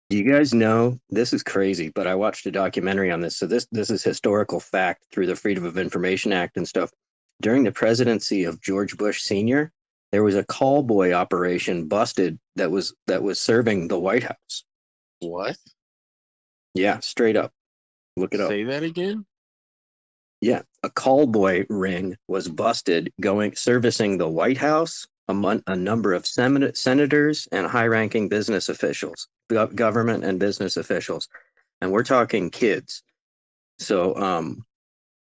Do 0.10 0.18
you 0.18 0.30
guys 0.30 0.54
know 0.54 1.00
this 1.10 1.34
is 1.34 1.44
crazy? 1.44 1.90
But 1.90 2.08
I 2.08 2.16
watched 2.16 2.46
a 2.46 2.52
documentary 2.52 3.10
on 3.10 3.22
this, 3.22 3.38
so 3.38 3.48
this 3.48 3.68
this 3.72 3.90
is 3.90 4.04
historical 4.04 4.60
fact 4.60 5.06
through 5.12 5.28
the 5.28 5.36
Freedom 5.36 5.66
of 5.66 5.78
Information 5.78 6.34
Act 6.34 6.58
and 6.58 6.68
stuff. 6.68 6.92
During 7.42 7.64
the 7.64 7.72
presidency 7.72 8.44
of 8.44 8.62
George 8.62 8.98
Bush 8.98 9.22
Senior, 9.22 9.72
there 10.12 10.24
was 10.24 10.36
a 10.36 10.46
call 10.46 10.84
boy 10.84 11.14
operation 11.14 11.88
busted 11.88 12.38
that 12.58 12.70
was 12.70 12.94
that 13.08 13.24
was 13.24 13.40
serving 13.40 13.88
the 13.88 14.00
White 14.00 14.24
House. 14.24 14.66
what? 15.20 15.58
Yeah, 16.74 17.00
straight 17.00 17.36
up. 17.36 17.52
Look 18.18 18.34
it 18.34 18.42
up. 18.42 18.50
Say 18.50 18.64
that 18.64 18.84
again? 18.84 19.26
Yeah, 20.42 20.64
a 20.84 20.90
call 20.90 21.26
boy 21.26 21.66
ring 21.70 22.18
was 22.28 22.50
busted 22.50 23.12
going 23.22 23.56
servicing 23.56 24.18
the 24.18 24.28
White 24.28 24.58
House, 24.58 25.08
a, 25.30 25.62
a 25.68 25.76
number 25.76 26.14
of 26.14 26.28
sen- 26.28 26.76
senators 26.76 27.48
and 27.52 27.66
high-ranking 27.66 28.28
business 28.28 28.68
officials, 28.68 29.28
gov- 29.50 29.74
government 29.74 30.26
and 30.26 30.40
business 30.40 30.76
officials, 30.76 31.30
and 31.80 31.92
we're 31.92 32.04
talking 32.04 32.50
kids. 32.50 33.04
So, 33.80 34.16
um, 34.18 34.66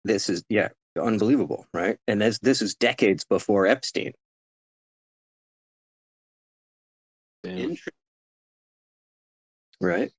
this 0.05 0.29
is 0.29 0.45
yeah, 0.49 0.69
unbelievable, 1.01 1.67
right? 1.75 1.99
And 2.07 2.21
this 2.21 2.39
this 2.39 2.63
is 2.63 2.77
decades 2.77 3.25
before 3.25 3.67
Epstein. 3.67 4.13
Damn. 7.43 7.77
Right? 9.81 10.13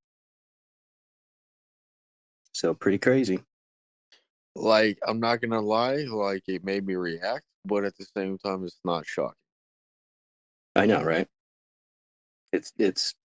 So 2.59 2.73
pretty 2.73 2.97
crazy. 2.97 3.39
Like 4.53 4.99
I'm 5.07 5.21
not 5.21 5.39
gonna 5.39 5.61
lie, 5.61 5.95
like 5.95 6.43
it 6.49 6.65
made 6.65 6.85
me 6.85 6.95
react, 6.95 7.45
but 7.63 7.85
at 7.85 7.95
the 7.95 8.05
same 8.17 8.37
time, 8.37 8.65
it's 8.65 8.81
not 8.83 9.07
shocking. 9.07 9.33
I 10.75 10.85
know, 10.85 11.01
right? 11.01 11.25
It's 12.51 12.73
it's 12.77 13.15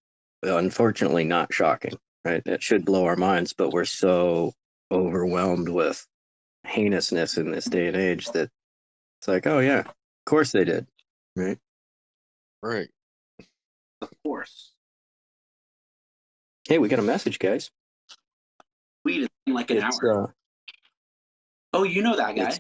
unfortunately 0.45 1.25
not 1.25 1.53
shocking, 1.53 1.95
right? 2.25 2.43
It 2.47 2.63
should 2.63 2.85
blow 2.85 3.07
our 3.07 3.17
minds, 3.17 3.53
but 3.53 3.73
we're 3.73 3.85
so 3.87 4.53
overwhelmed 4.93 5.69
with 5.69 6.07
heinousness 6.65 7.37
in 7.37 7.51
this 7.51 7.65
day 7.65 7.89
and 7.89 7.97
age 7.97 8.27
that 8.29 8.51
it's 9.19 9.27
like, 9.27 9.49
oh 9.49 9.59
yeah, 9.59 9.81
of 9.81 9.95
course 10.27 10.53
they 10.53 10.63
did, 10.63 10.87
right? 11.35 11.59
Right. 12.63 12.89
Of 14.01 14.11
course. 14.23 14.75
Hey, 16.69 16.79
we 16.79 16.89
got 16.89 17.01
a 17.01 17.03
message, 17.03 17.41
guys. 17.41 17.73
Tweet 19.05 19.23
is 19.23 19.29
in 19.47 19.53
like 19.55 19.71
an 19.71 19.79
It's, 19.79 20.03
hour. 20.03 20.25
uh, 20.25 20.27
oh, 21.75 21.83
you 21.85 22.03
know 22.03 22.17
that 22.17 22.35
guy. 22.35 22.59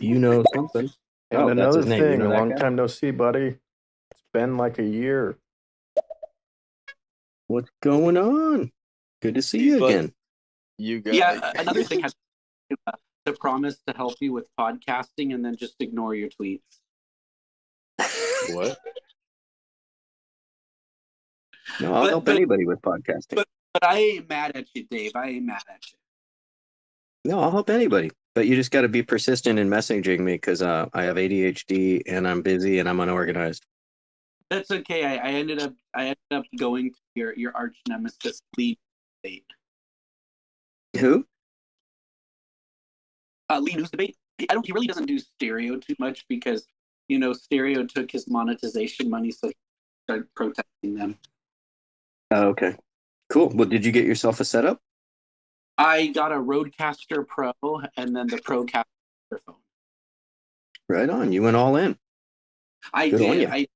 you 0.00 0.18
know 0.18 0.44
something. 0.54 0.88
And 1.32 1.42
Oh, 1.42 1.46
that's 1.48 1.58
another 1.58 1.78
his 1.78 1.86
name. 1.86 2.02
You 2.12 2.16
know 2.18 2.32
a 2.32 2.34
long 2.38 2.48
guy? 2.50 2.56
time 2.56 2.76
no 2.76 2.86
see, 2.86 3.10
buddy. 3.10 3.56
It's 4.12 4.22
been 4.32 4.56
like 4.56 4.78
a 4.78 4.84
year. 4.84 5.38
What's 7.48 7.70
going 7.82 8.16
on? 8.16 8.70
Good 9.22 9.34
to 9.34 9.42
see 9.42 9.58
you 9.64 9.80
But- 9.80 9.86
again. 9.90 10.12
You 10.78 11.00
got 11.00 11.14
Yeah, 11.14 11.52
another 11.56 11.82
thing 11.82 12.00
has 12.02 12.14
to, 12.70 12.76
uh, 12.86 12.92
to 13.24 13.32
promise 13.32 13.80
to 13.88 13.94
help 13.96 14.14
you 14.20 14.32
with 14.32 14.46
podcasting 14.60 15.34
and 15.34 15.42
then 15.44 15.56
just 15.56 15.74
ignore 15.80 16.14
your 16.14 16.28
tweets. 16.28 16.60
what? 18.50 18.78
No, 21.80 21.94
I'll 21.94 22.02
But- 22.02 22.10
help 22.10 22.24
but- 22.26 22.36
anybody 22.36 22.66
with 22.66 22.80
podcasting. 22.82 23.36
but- 23.36 23.48
But 23.78 23.90
I 23.90 23.98
ain't 23.98 24.28
mad 24.30 24.56
at 24.56 24.68
you, 24.74 24.86
Dave. 24.90 25.12
I 25.14 25.28
ain't 25.28 25.44
mad 25.44 25.60
at 25.68 25.80
you. 25.92 27.30
No, 27.30 27.40
I'll 27.40 27.50
help 27.50 27.68
anybody. 27.68 28.10
But 28.34 28.46
you 28.46 28.56
just 28.56 28.70
got 28.70 28.82
to 28.82 28.88
be 28.88 29.02
persistent 29.02 29.58
in 29.58 29.68
messaging 29.68 30.20
me 30.20 30.32
because 30.32 30.62
uh, 30.62 30.86
I 30.94 31.02
have 31.02 31.16
ADHD 31.16 32.00
and 32.06 32.26
I'm 32.26 32.40
busy 32.40 32.78
and 32.78 32.88
I'm 32.88 33.00
unorganized. 33.00 33.66
That's 34.48 34.70
okay. 34.70 35.04
I, 35.04 35.16
I 35.16 35.32
ended 35.32 35.60
up 35.60 35.74
I 35.92 36.04
ended 36.04 36.16
up 36.30 36.44
going 36.58 36.92
to 36.92 37.00
your 37.16 37.34
your 37.36 37.54
arch 37.54 37.76
nemesis 37.86 38.40
Lee 38.56 38.78
debate. 39.22 39.44
Who? 40.98 41.26
Uh, 43.50 43.60
Lee 43.60 43.74
News 43.74 43.90
debate. 43.90 44.16
I 44.48 44.54
don't. 44.54 44.64
He 44.64 44.72
really 44.72 44.86
doesn't 44.86 45.04
do 45.04 45.18
stereo 45.18 45.76
too 45.76 45.96
much 45.98 46.24
because 46.30 46.66
you 47.08 47.18
know 47.18 47.34
stereo 47.34 47.84
took 47.84 48.10
his 48.10 48.26
monetization 48.26 49.10
money, 49.10 49.32
so 49.32 49.48
he 49.48 49.54
started 50.06 50.34
protesting 50.34 50.94
them. 50.94 51.18
Oh, 52.30 52.48
okay. 52.48 52.74
Cool. 53.36 53.50
Well, 53.50 53.68
did 53.68 53.84
you 53.84 53.92
get 53.92 54.06
yourself 54.06 54.40
a 54.40 54.46
setup? 54.46 54.80
I 55.76 56.06
got 56.06 56.32
a 56.32 56.36
RODECaster 56.36 57.28
Pro 57.28 57.52
and 57.98 58.16
then 58.16 58.28
the 58.28 58.38
Procaster 58.38 58.84
phone. 59.44 59.56
Right 60.88 61.10
on. 61.10 61.32
You 61.32 61.42
went 61.42 61.54
all 61.54 61.76
in. 61.76 61.98
I 62.94 63.10
Good 63.10 63.18
did. 63.18 63.50
I 63.50 63.66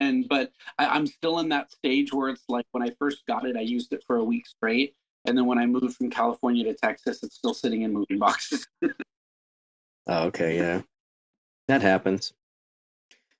and 0.00 0.26
but 0.26 0.52
I, 0.78 0.86
I'm 0.86 1.06
still 1.06 1.38
in 1.40 1.50
that 1.50 1.70
stage 1.70 2.14
where 2.14 2.30
it's 2.30 2.44
like 2.48 2.64
when 2.70 2.82
I 2.82 2.88
first 2.98 3.26
got 3.26 3.44
it, 3.44 3.58
I 3.58 3.60
used 3.60 3.92
it 3.92 4.02
for 4.06 4.16
a 4.16 4.24
week 4.24 4.46
straight, 4.46 4.94
and 5.26 5.36
then 5.36 5.44
when 5.44 5.58
I 5.58 5.66
moved 5.66 5.96
from 5.96 6.08
California 6.08 6.64
to 6.64 6.72
Texas, 6.72 7.22
it's 7.22 7.34
still 7.34 7.52
sitting 7.52 7.82
in 7.82 7.92
moving 7.92 8.18
boxes. 8.18 8.66
Oh, 10.10 10.28
okay. 10.28 10.56
Yeah. 10.56 10.80
That 11.66 11.82
happens. 11.82 12.32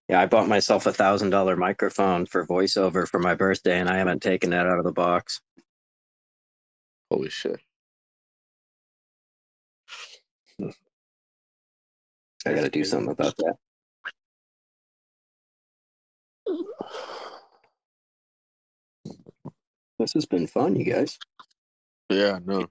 Yeah, 0.08 0.20
I 0.20 0.26
bought 0.26 0.48
myself 0.48 0.86
a 0.86 0.92
thousand 0.92 1.30
dollar 1.30 1.54
microphone 1.56 2.24
for 2.24 2.46
voiceover 2.46 3.06
for 3.06 3.18
my 3.20 3.34
birthday, 3.34 3.78
and 3.78 3.88
I 3.90 3.98
haven't 3.98 4.22
taken 4.22 4.50
that 4.50 4.66
out 4.66 4.78
of 4.78 4.84
the 4.84 4.92
box. 4.92 5.40
Holy 7.10 7.28
shit. 7.30 7.60
I 12.46 12.52
got 12.54 12.62
to 12.62 12.70
do 12.70 12.84
something 12.84 13.10
about 13.10 13.34
that. 13.38 13.54
This 19.98 20.12
has 20.12 20.26
been 20.26 20.46
fun, 20.46 20.76
you 20.76 20.84
guys. 20.84 21.18
Yeah, 22.08 22.38
no. 22.44 22.68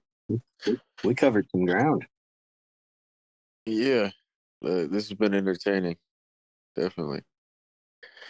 We 1.04 1.14
covered 1.14 1.46
some 1.50 1.66
ground. 1.66 2.06
Yeah. 3.66 4.10
Uh, 4.64 4.86
this 4.90 5.10
has 5.10 5.12
been 5.12 5.34
entertaining. 5.34 5.98
Definitely. 6.78 7.22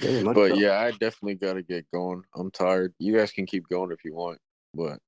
Very 0.01 0.21
much 0.23 0.35
But 0.37 0.53
so. 0.53 0.57
yeah, 0.57 0.81
I 0.81 0.91
definitely 0.93 1.35
got 1.35 1.55
to 1.55 1.63
get 1.63 1.91
going. 1.93 2.23
I'm 2.35 2.51
tired. 2.51 2.95
You 2.99 3.17
guys 3.17 3.33
can 3.33 3.47
keep 3.47 3.69
going 3.69 3.91
if 3.93 4.05
you 4.05 4.15
want, 4.15 4.39
but 4.75 4.99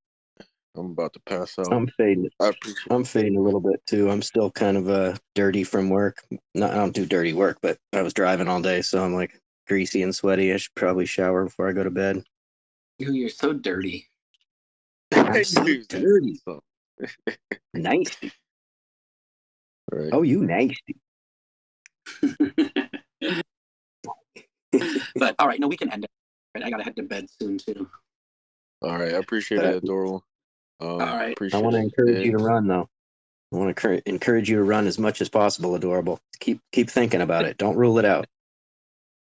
I'm 0.75 0.91
about 0.91 1.13
to 1.13 1.19
pass 1.21 1.57
out. 1.57 1.71
I'm 1.73 1.87
fading. 1.97 2.29
I 2.39 2.49
appreciate 2.49 2.91
I'm 2.91 3.03
fading 3.03 3.37
a 3.37 3.41
little 3.41 3.59
bit 3.59 3.81
too. 3.87 4.09
I'm 4.09 4.21
still 4.21 4.51
kind 4.51 4.77
of 4.77 4.89
uh 4.89 5.15
dirty 5.33 5.63
from 5.63 5.89
work. 5.89 6.17
Not 6.53 6.71
I 6.71 6.75
don't 6.75 6.93
do 6.93 7.05
dirty 7.05 7.33
work, 7.33 7.57
but 7.61 7.77
I 7.93 8.01
was 8.01 8.13
driving 8.13 8.47
all 8.47 8.61
day, 8.61 8.81
so 8.81 9.03
I'm 9.03 9.13
like 9.13 9.39
greasy 9.67 10.03
and 10.03 10.13
sweaty. 10.15 10.53
I 10.53 10.57
should 10.57 10.75
probably 10.75 11.05
shower 11.05 11.45
before 11.45 11.67
I 11.67 11.73
go 11.73 11.83
to 11.83 11.89
bed. 11.91 12.23
Ooh, 13.01 13.13
you're 13.13 13.29
so 13.29 13.53
dirty. 13.53 14.07
I'm 15.13 15.43
so 15.43 15.63
dirty. 15.89 16.39
so- 16.45 16.63
Nasty. 17.73 18.31
Right. 19.91 20.09
Oh, 20.13 20.21
you 20.21 20.43
nasty. 20.45 20.97
but 25.15 25.35
all 25.39 25.47
right, 25.47 25.59
no, 25.59 25.67
we 25.67 25.77
can 25.77 25.91
end 25.91 26.03
it. 26.05 26.09
Right, 26.55 26.65
I 26.65 26.69
gotta 26.69 26.83
head 26.83 26.95
to 26.97 27.03
bed 27.03 27.27
soon 27.29 27.57
too. 27.57 27.89
All 28.81 28.97
right. 28.97 29.13
I 29.13 29.17
appreciate 29.17 29.59
Uh, 29.63 29.69
it, 29.69 29.83
Adorable. 29.83 30.23
Um, 30.79 30.87
all 30.89 30.97
right. 30.99 31.37
I 31.53 31.57
want 31.57 31.73
to 31.75 31.79
it. 31.79 31.83
encourage 31.83 32.25
you 32.25 32.31
to 32.31 32.43
run 32.43 32.67
though. 32.67 32.89
I 33.53 33.57
want 33.57 33.75
to 33.75 34.09
encourage 34.09 34.49
you 34.49 34.55
to 34.57 34.63
run 34.63 34.87
as 34.87 34.97
much 34.97 35.21
as 35.21 35.29
possible, 35.29 35.75
adorable. 35.75 36.19
Keep 36.39 36.61
keep 36.71 36.89
thinking 36.89 37.21
about 37.21 37.45
it. 37.45 37.57
Don't 37.57 37.75
rule 37.75 37.99
it 37.99 38.05
out. 38.05 38.27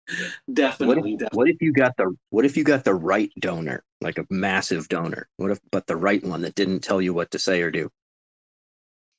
What 0.06 0.54
Definitely, 0.54 1.12
if, 1.14 1.18
definitely. 1.20 1.36
what 1.36 1.48
if 1.48 1.56
you 1.60 1.72
got 1.72 1.96
the 1.96 2.16
what 2.30 2.44
if 2.44 2.56
you 2.56 2.64
got 2.64 2.84
the 2.84 2.94
right 2.94 3.30
donor, 3.38 3.84
like 4.00 4.18
a 4.18 4.26
massive 4.30 4.88
donor? 4.88 5.28
What 5.36 5.50
if 5.50 5.60
but 5.70 5.86
the 5.86 5.96
right 5.96 6.22
one 6.24 6.42
that 6.42 6.54
didn't 6.54 6.80
tell 6.80 7.00
you 7.00 7.12
what 7.14 7.30
to 7.32 7.38
say 7.38 7.60
or 7.62 7.70
do? 7.70 7.90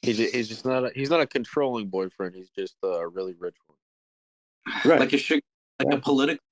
He's, 0.01 0.17
he's 0.17 0.47
just 0.49 0.65
not 0.65 0.85
a, 0.85 0.91
he's 0.95 1.09
not 1.11 1.21
a 1.21 1.27
controlling 1.27 1.87
boyfriend. 1.87 2.35
He's 2.35 2.49
just 2.49 2.75
a 2.83 3.07
really 3.07 3.35
rich 3.37 3.55
one. 3.67 3.77
Right. 4.85 4.99
Like 4.99 5.13
a 5.13 5.17
sugar, 5.17 5.41
like 5.83 5.93
Yeah. 5.93 5.97
a 5.97 6.01
political 6.01 6.43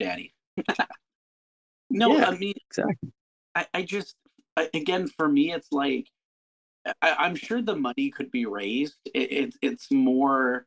daddy. 0.00 0.32
no, 1.90 2.18
Yeah. 2.18 2.28
I 2.28 2.36
mean, 2.36 2.54
Exactly. 2.70 3.12
I, 3.54 3.66
I 3.74 3.82
just 3.82 4.16
I, 4.56 4.68
again 4.74 5.08
for 5.08 5.28
me 5.28 5.52
it's 5.52 5.72
like 5.72 6.08
I, 7.02 7.14
i'm 7.18 7.34
sure 7.34 7.62
the 7.62 7.76
money 7.76 8.10
could 8.10 8.30
be 8.30 8.46
raised 8.46 8.98
it, 9.06 9.32
it, 9.32 9.54
it's 9.62 9.90
more 9.90 10.66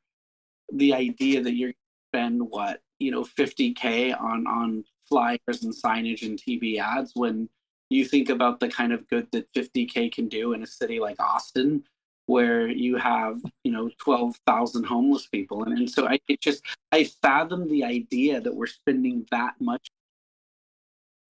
the 0.72 0.94
idea 0.94 1.42
that 1.44 1.54
you're 1.54 1.74
gonna 2.13 2.24
spend 2.24 2.42
what 2.42 2.82
you 3.00 3.12
know 3.12 3.24
50k 3.24 4.20
on 4.20 4.48
on 4.48 4.84
flyers 5.08 5.63
and 5.63 5.74
signage 5.74 6.26
and 6.26 6.40
tv 6.40 6.80
ads 6.80 7.12
when 7.16 7.50
you 7.90 8.04
think 8.04 8.30
about 8.30 8.60
the 8.60 8.68
kind 8.68 8.92
of 8.92 9.08
good 9.08 9.28
that 9.32 9.52
50k 9.54 10.12
can 10.12 10.28
do 10.28 10.54
in 10.54 10.63
a 10.63 10.68
city 10.68 11.00
like 11.00 11.20
austin 11.20 11.84
where 12.28 12.68
you 12.68 12.98
have 12.98 13.42
you 13.63 13.72
know 13.72 13.90
12,000 13.98 14.84
homeless 14.84 15.28
people 15.28 15.63
and, 15.63 15.78
and 15.78 15.90
so 15.90 16.08
I 16.08 16.20
it 16.28 16.40
just 16.40 16.63
I 16.92 17.06
fathom 17.06 17.68
the 17.68 17.84
idea 17.84 18.40
that 18.40 18.56
we're 18.56 18.68
spending 18.68 19.26
that 19.32 19.56
much 19.60 19.90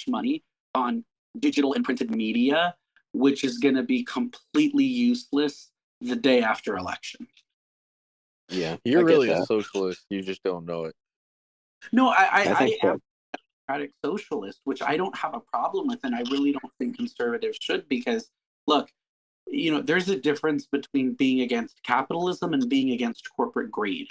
money 0.08 0.44
on 0.76 1.04
digital 1.40 1.74
and 1.74 1.84
printed 1.84 2.12
media, 2.12 2.76
which 3.14 3.44
is 3.44 3.58
going 3.58 3.76
to 3.76 3.84
be 3.84 4.04
completely 4.04 4.84
useless 4.84 5.72
the 6.02 6.16
day 6.16 6.42
after 6.42 6.78
election. 6.78 7.28
Yeah. 8.50 8.78
You're 8.84 9.02
I 9.02 9.04
get 9.04 9.08
really 9.08 9.30
a 9.30 9.46
socialist. 9.46 10.06
You 10.10 10.22
just 10.22 10.44
don't 10.44 10.66
know 10.66 10.86
it. 10.86 10.96
No, 11.92 12.10
I, 12.10 12.14
I, 12.14 12.26
I 12.26 12.52
I, 12.52 12.56
think 12.56 12.84
am 12.84 13.02
a 13.34 13.38
democratic 13.68 13.92
socialist, 14.04 14.62
which 14.64 14.82
I 14.82 14.98
don't 14.98 15.16
have 15.16 15.34
a 15.34 15.40
problem 15.40 15.88
with, 15.88 16.00
and 16.04 16.16
I 16.16 16.22
really 16.32 16.52
don't 16.52 16.74
think 16.80 16.98
conservatives 16.98 17.58
should 17.62 17.88
because 17.88 18.30
look, 18.66 18.90
you 19.50 19.72
know, 19.72 19.82
there's 19.82 20.10
a 20.10 20.20
difference 20.20 20.66
between 20.66 21.14
being 21.14 21.42
against 21.42 21.82
capitalism 21.84 22.54
and 22.54 22.70
being 22.70 22.92
against 22.92 23.30
corporate 23.36 23.72
greed. 23.72 24.08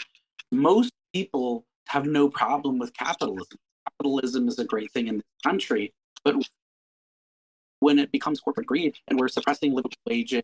Most 0.51 0.93
people 1.13 1.65
have 1.89 2.07
no 2.07 2.29
problem 2.29 2.79
with 2.79 2.93
capitalism. 2.95 3.59
Capitalism 3.89 4.49
is 4.49 4.59
a 4.59 4.65
great 4.65 4.93
thing 4.93 5.09
in 5.09 5.17
this 5.17 5.25
country, 5.45 5.93
but 6.25 6.37
when 7.81 7.99
it 7.99 8.11
becomes 8.11 8.41
corporate 8.41 8.67
greed 8.67 8.97
and 9.09 9.19
we're 9.19 9.29
suppressing 9.29 9.73
living 9.73 9.93
wages 10.07 10.43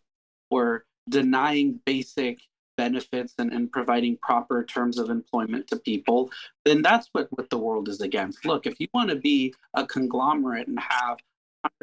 or 0.51 0.85
denying 1.09 1.81
basic 1.85 2.39
benefits 2.77 3.35
and, 3.39 3.53
and 3.53 3.71
providing 3.73 4.17
proper 4.17 4.65
terms 4.65 4.99
of 4.99 5.11
employment 5.11 5.67
to 5.69 5.77
people, 5.77 6.31
then 6.65 6.83
that's 6.83 7.09
what, 7.13 7.29
what 7.31 7.51
the 7.51 7.59
world 7.59 7.89
is 7.89 8.01
against. 8.01 8.45
Look, 8.45 8.67
if 8.67 8.79
you 8.81 8.89
want 8.95 9.11
to 9.11 9.17
be 9.17 9.55
a 9.75 9.87
conglomerate 9.87 10.69
and 10.69 10.79
have 10.79 11.19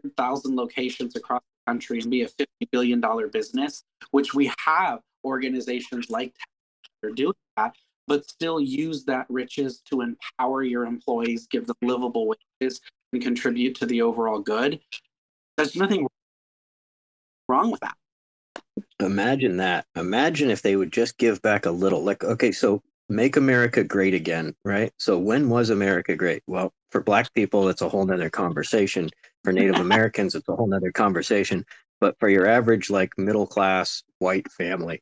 100,000 0.03 0.55
locations 0.55 1.15
across 1.15 1.41
country 1.67 1.99
and 1.99 2.09
be 2.09 2.23
a 2.23 2.27
$50 2.27 2.45
billion 2.71 3.03
business, 3.31 3.83
which 4.11 4.33
we 4.33 4.51
have 4.65 4.99
organizations 5.23 6.09
like 6.09 6.33
that 7.01 7.09
are 7.09 7.11
doing 7.11 7.33
that, 7.57 7.75
but 8.07 8.27
still 8.29 8.59
use 8.59 9.05
that 9.05 9.25
riches 9.29 9.81
to 9.89 10.01
empower 10.01 10.63
your 10.63 10.85
employees, 10.85 11.47
give 11.47 11.67
them 11.67 11.75
livable 11.81 12.27
wages, 12.27 12.81
and 13.13 13.21
contribute 13.21 13.75
to 13.75 13.85
the 13.85 14.01
overall 14.01 14.39
good. 14.39 14.79
There's 15.57 15.75
nothing 15.75 16.07
wrong 17.47 17.71
with 17.71 17.81
that. 17.81 17.95
Imagine 18.99 19.57
that. 19.57 19.85
Imagine 19.95 20.49
if 20.49 20.61
they 20.61 20.75
would 20.75 20.91
just 20.91 21.17
give 21.17 21.41
back 21.41 21.65
a 21.65 21.71
little. 21.71 22.03
Like, 22.03 22.23
okay, 22.23 22.51
so 22.51 22.81
make 23.07 23.37
America 23.37 23.83
great 23.83 24.13
again, 24.13 24.55
right? 24.63 24.91
So 24.97 25.17
when 25.17 25.49
was 25.49 25.69
America 25.69 26.15
great? 26.15 26.43
Well, 26.47 26.73
for 26.91 27.01
black 27.01 27.33
people, 27.33 27.69
it's 27.69 27.81
a 27.81 27.89
whole 27.89 28.05
nother 28.05 28.29
conversation. 28.29 29.09
For 29.43 29.53
Native 29.53 29.75
Americans, 29.79 30.35
it's 30.35 30.49
a 30.49 30.55
whole 30.55 30.67
nother 30.67 30.91
conversation. 30.91 31.65
But 32.01 32.17
for 32.19 32.29
your 32.29 32.47
average, 32.47 32.89
like 32.89 33.17
middle 33.17 33.47
class 33.47 34.03
white 34.19 34.49
family, 34.51 35.01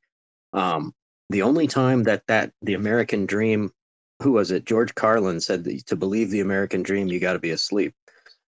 um, 0.53 0.93
the 1.29 1.41
only 1.41 1.67
time 1.67 2.03
that 2.03 2.23
that 2.27 2.51
the 2.61 2.73
American 2.73 3.25
dream, 3.25 3.71
who 4.21 4.31
was 4.31 4.51
it? 4.51 4.65
George 4.65 4.95
Carlin 4.95 5.39
said 5.39 5.63
that 5.65 5.85
to 5.87 5.95
believe 5.95 6.29
the 6.29 6.39
American 6.39 6.83
dream, 6.83 7.07
you 7.07 7.19
got 7.19 7.33
to 7.33 7.39
be 7.39 7.51
asleep. 7.51 7.93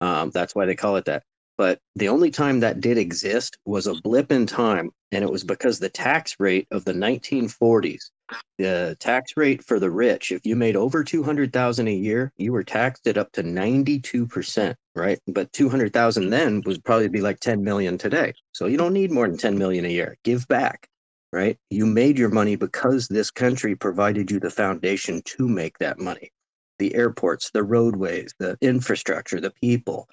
Um, 0.01 0.29
that's 0.31 0.55
why 0.55 0.65
they 0.65 0.75
call 0.75 0.95
it 0.95 1.05
that. 1.05 1.23
But 1.57 1.79
the 1.97 2.07
only 2.07 2.31
time 2.31 2.61
that 2.61 2.79
did 2.79 2.97
exist 2.97 3.57
was 3.65 3.85
a 3.85 3.95
blip 3.95 4.31
in 4.31 4.45
time, 4.45 4.91
and 5.11 5.23
it 5.23 5.29
was 5.29 5.43
because 5.43 5.77
the 5.77 5.89
tax 5.89 6.35
rate 6.39 6.67
of 6.71 6.85
the 6.85 6.93
1940s, 6.93 8.11
the 8.57 8.95
tax 8.99 9.37
rate 9.37 9.63
for 9.63 9.79
the 9.79 9.89
rich, 9.89 10.31
if 10.31 10.45
you 10.45 10.55
made 10.55 10.75
over 10.75 11.03
200,000 11.03 11.87
a 11.87 11.93
year, 11.93 12.31
you 12.37 12.51
were 12.51 12.63
taxed 12.63 13.07
at 13.07 13.17
up 13.17 13.31
to 13.33 13.43
92%, 13.43 14.75
right? 14.95 15.19
But 15.27 15.51
200,000 15.53 16.29
then 16.29 16.61
would 16.65 16.83
probably 16.83 17.07
be 17.07 17.21
like 17.21 17.39
10 17.39 17.63
million 17.63 17.97
today. 17.97 18.33
So 18.51 18.65
you 18.65 18.77
don't 18.77 18.93
need 18.93 19.11
more 19.11 19.27
than 19.27 19.37
10 19.37 19.57
million 19.57 19.85
a 19.85 19.89
year. 19.89 20.17
Give 20.23 20.47
back, 20.47 20.87
right? 21.31 21.57
You 21.69 21.85
made 21.85 22.17
your 22.17 22.29
money 22.29 22.55
because 22.55 23.07
this 23.07 23.31
country 23.31 23.75
provided 23.75 24.29
you 24.29 24.39
the 24.39 24.49
foundation 24.49 25.21
to 25.23 25.47
make 25.47 25.77
that 25.79 25.99
money. 25.99 26.31
The 26.79 26.93
airports, 26.95 27.51
the 27.51 27.63
roadways, 27.63 28.33
the 28.39 28.57
infrastructure, 28.61 29.39
the 29.39 29.51
people. 29.51 30.07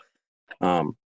Um, 0.61 0.96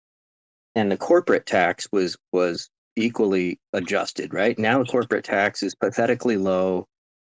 and 0.74 0.90
the 0.90 0.96
corporate 0.96 1.46
tax 1.46 1.88
was 1.92 2.16
was 2.32 2.70
equally 2.96 3.58
adjusted 3.72 4.34
right 4.34 4.58
now 4.58 4.78
the 4.78 4.90
corporate 4.90 5.24
tax 5.24 5.62
is 5.62 5.74
pathetically 5.74 6.36
low 6.36 6.86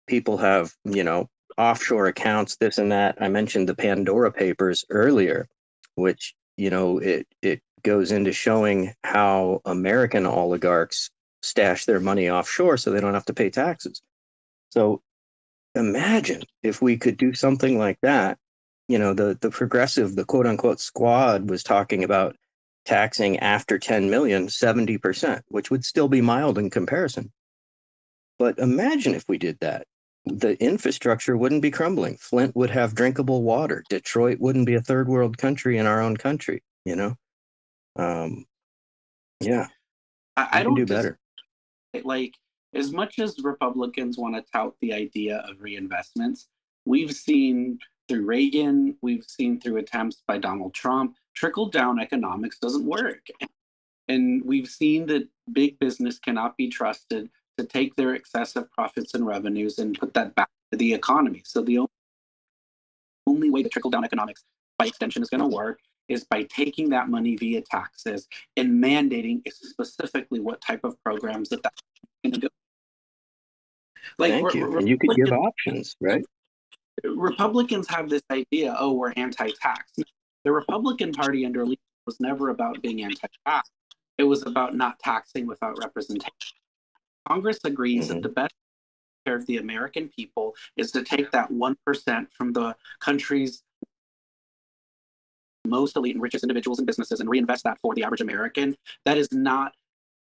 people 0.08 0.38
have 0.38 0.74
you 0.86 1.04
know 1.04 1.28
offshore 1.58 2.08
accounts 2.08 2.58
this 2.58 2.78
and 2.78 2.92
that 2.92 3.16
i 3.20 3.28
mentioned 3.28 3.68
the 3.68 3.76
pandora 3.76 4.32
papers 4.32 4.86
earlier 4.90 5.48
which 5.96 6.34
you 6.56 6.70
know 6.70 6.98
it 7.00 7.28
it 7.42 7.62
goes 7.84 8.12
into 8.12 8.32
showing 8.32 8.94
how 9.04 9.62
american 9.66 10.26
oligarchs 10.26 11.10
stash 11.42 11.86
their 11.86 12.00
money 12.00 12.30
offshore 12.30 12.78
so 12.78 12.92
they 12.92 13.00
don't 13.00 13.14
have 13.14 13.26
to 13.26 13.34
pay 13.34 13.50
taxes 13.50 14.02
so 14.70 15.02
imagine 15.76 16.42
if 16.64 16.82
we 16.82 16.98
could 16.98 17.18
do 17.18 17.34
something 17.34 17.78
like 17.78 18.00
that 18.02 18.38
you 18.88 18.98
know 18.98 19.14
the 19.14 19.38
the 19.42 19.50
progressive 19.50 20.16
the 20.16 20.26
quote 20.26 20.48
unquote 20.48 20.80
squad 20.80 21.50
was 21.50 21.64
talking 21.64 22.04
about 22.04 22.36
taxing 22.88 23.38
after 23.40 23.78
10 23.78 24.10
million 24.10 24.48
70%, 24.48 25.42
which 25.50 25.70
would 25.70 25.84
still 25.84 26.08
be 26.08 26.22
mild 26.22 26.58
in 26.58 26.70
comparison. 26.70 27.32
But 28.40 28.58
imagine 28.60 29.14
if 29.14 29.26
we 29.28 29.38
did 29.38 29.58
that. 29.60 29.86
The 30.28 30.62
infrastructure 30.62 31.38
wouldn't 31.38 31.62
be 31.62 31.72
crumbling. 31.72 32.18
Flint 32.18 32.56
would 32.56 32.70
have 32.70 32.96
drinkable 32.96 33.44
water. 33.44 33.84
Detroit 33.90 34.40
wouldn't 34.40 34.66
be 34.66 34.76
a 34.76 34.82
third 34.82 35.08
world 35.08 35.38
country 35.38 35.78
in 35.78 35.86
our 35.86 36.02
own 36.02 36.18
country, 36.18 36.64
you 36.86 36.96
know? 36.96 37.16
Um, 37.96 38.46
yeah, 39.40 39.68
I, 40.36 40.48
I 40.52 40.64
don't 40.64 40.76
do 40.76 40.86
dis- 40.86 40.96
better. 40.96 41.20
like 42.04 42.36
as 42.74 42.92
much 42.92 43.20
as 43.20 43.40
Republicans 43.44 44.18
want 44.18 44.36
to 44.36 44.44
tout 44.52 44.76
the 44.82 44.94
idea 44.94 45.38
of 45.50 45.58
reinvestments, 45.58 46.46
we've 46.86 47.14
seen 47.14 47.80
through 48.08 48.26
Reagan, 48.26 48.96
we've 49.02 49.26
seen 49.28 49.60
through 49.60 49.78
attempts 49.78 50.24
by 50.28 50.38
Donald 50.38 50.74
Trump, 50.74 51.16
trickle 51.36 51.70
down 51.70 52.00
economics 52.00 52.60
doesn't 52.60 52.86
work. 52.86 53.28
And 54.08 54.44
we've 54.46 54.70
seen 54.70 55.06
that 55.08 55.28
big 55.52 55.78
business 55.80 56.18
cannot 56.20 56.56
be 56.56 56.70
trusted 56.70 57.30
to 57.58 57.66
take 57.66 57.96
their 57.96 58.14
excessive 58.14 58.72
profits 58.72 59.14
and 59.14 59.26
revenues 59.26 59.80
and 59.80 59.98
put 59.98 60.14
that 60.14 60.36
back 60.36 60.50
to 60.72 60.78
the 60.78 60.94
economy. 60.94 61.42
So 61.46 61.62
the 61.62 61.80
only- 63.26 63.50
way 63.50 63.62
to 63.62 63.70
trickle 63.70 63.92
down 63.92 64.06
economics 64.06 64.44
by 64.78 64.86
extension 64.86 65.22
is 65.22 65.30
going 65.30 65.42
to 65.42 65.48
work 65.48 65.80
is 66.08 66.24
by 66.24 66.44
taking 66.44 66.90
that 66.90 67.10
money 67.10 67.36
via 67.36 67.62
taxes 67.62 68.28
and 68.56 68.82
mandating 68.84 69.42
specifically 69.52 70.40
what 70.40 70.62
type 70.62 70.84
of 70.84 71.02
programs 71.04 71.50
that 71.50 71.62
that's 71.62 71.82
going 72.24 72.34
to 72.34 72.40
do. 72.40 72.48
Like 74.18 74.32
Thank 74.32 74.54
you. 74.54 74.68
Re- 74.68 74.78
And 74.80 74.90
you 74.90 74.98
could 74.98 75.16
give 75.16 75.34
options, 75.34 75.96
right? 76.00 76.24
Republicans 77.04 77.88
have 77.90 78.10
this 78.10 78.24
idea, 78.32 78.76
oh, 78.80 78.94
we're 78.94 79.12
anti-tax. 79.18 79.92
The 80.44 80.52
Republican 80.52 81.12
Party 81.12 81.46
under 81.46 81.66
Lee 81.66 81.80
was 82.06 82.20
never 82.20 82.50
about 82.50 82.82
being 82.82 83.04
anti-tax. 83.04 83.70
It 84.18 84.24
was 84.24 84.46
about 84.46 84.76
not 84.76 84.98
taxing 85.00 85.46
without 85.46 85.78
representation. 85.80 86.58
Congress 87.28 87.60
agrees 87.64 88.08
that 88.08 88.16
mm-hmm. 88.16 88.22
the 88.22 88.30
best 88.30 88.54
care 89.26 89.36
of 89.36 89.46
the 89.46 89.58
American 89.58 90.10
people 90.10 90.56
is 90.78 90.92
to 90.92 91.04
take 91.04 91.32
that 91.32 91.52
1% 91.52 92.28
from 92.32 92.54
the 92.54 92.76
country's 93.00 93.64
most 95.66 95.98
elite 95.98 96.16
and 96.16 96.22
richest 96.22 96.44
individuals 96.44 96.80
and 96.80 96.88
businesses 96.88 97.20
and 97.20 97.30
reinvest 97.30 97.64
that 97.66 97.78
for 97.82 97.94
the 97.94 98.04
average 98.04 98.22
American. 98.22 98.76
That 99.06 99.18
is 99.18 99.32
not 99.32 99.74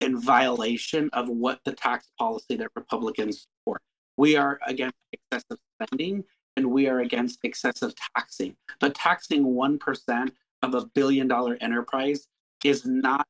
in 0.01 0.19
violation 0.19 1.11
of 1.13 1.29
what 1.29 1.61
the 1.65 1.73
tax 1.73 2.09
policy 2.19 2.57
that 2.57 2.71
Republicans 2.75 3.47
support. 3.47 3.83
We 4.17 4.37
are 4.37 4.59
against 4.67 4.97
excessive 5.13 5.59
spending 5.81 6.25
and 6.57 6.71
we 6.71 6.89
are 6.89 7.01
against 7.01 7.41
excessive 7.43 7.93
taxing. 8.17 8.57
But 8.81 8.95
taxing 8.95 9.45
1% 9.45 10.31
of 10.63 10.75
a 10.75 10.87
billion 10.95 11.29
dollar 11.29 11.59
enterprise 11.61 12.27
is 12.65 12.87
not 12.87 13.27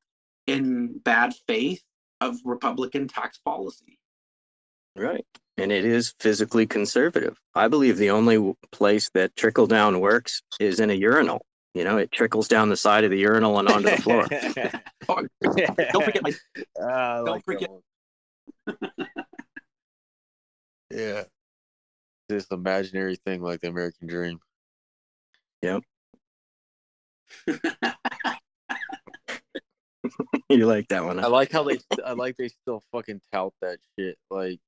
in 0.47 0.99
bad 0.99 1.35
faith 1.49 1.83
of 2.21 2.37
Republican 2.45 3.09
tax 3.09 3.39
policy. 3.39 3.99
Right. 4.97 5.25
And 5.59 5.73
it 5.73 5.85
is 5.85 6.14
physically 6.21 6.67
conservative. 6.67 7.39
I 7.55 7.69
believe 7.69 7.97
the 7.97 8.11
only 8.11 8.55
place 8.73 9.11
that 9.14 9.35
trickle 9.37 9.67
down 9.67 10.01
works 10.01 10.43
is 10.61 10.81
in 10.81 10.91
a 10.91 10.95
urinal. 10.95 11.43
You 11.75 11.85
know, 11.85 11.99
it 11.99 12.11
trickles 12.11 12.49
down 12.49 12.71
the 12.71 12.77
side 12.77 13.05
of 13.05 13.11
the 13.11 13.19
urinal 13.19 13.59
and 13.59 13.69
onto 13.69 13.91
the 13.91 13.97
floor. 13.99 14.27
Oh, 15.09 15.25
don't 15.93 16.05
forget 16.05 16.23
my 16.23 16.33
Don't 16.77 17.25
like 17.27 17.45
forget- 17.45 17.71
yeah. 20.91 21.23
This 22.29 22.47
imaginary 22.51 23.14
thing 23.25 23.41
like 23.41 23.61
the 23.61 23.69
American 23.69 24.09
dream. 24.09 24.41
you 30.50 30.66
like 30.66 30.88
that 30.88 31.04
one? 31.04 31.18
I 31.18 31.26
like 31.26 31.52
how 31.52 31.64
they 31.64 31.78
I 32.04 32.12
like 32.12 32.36
they 32.36 32.48
still 32.48 32.82
fucking 32.92 33.20
tout 33.32 33.52
that 33.61 33.78
shit. 33.98 34.16
Like 34.30 34.61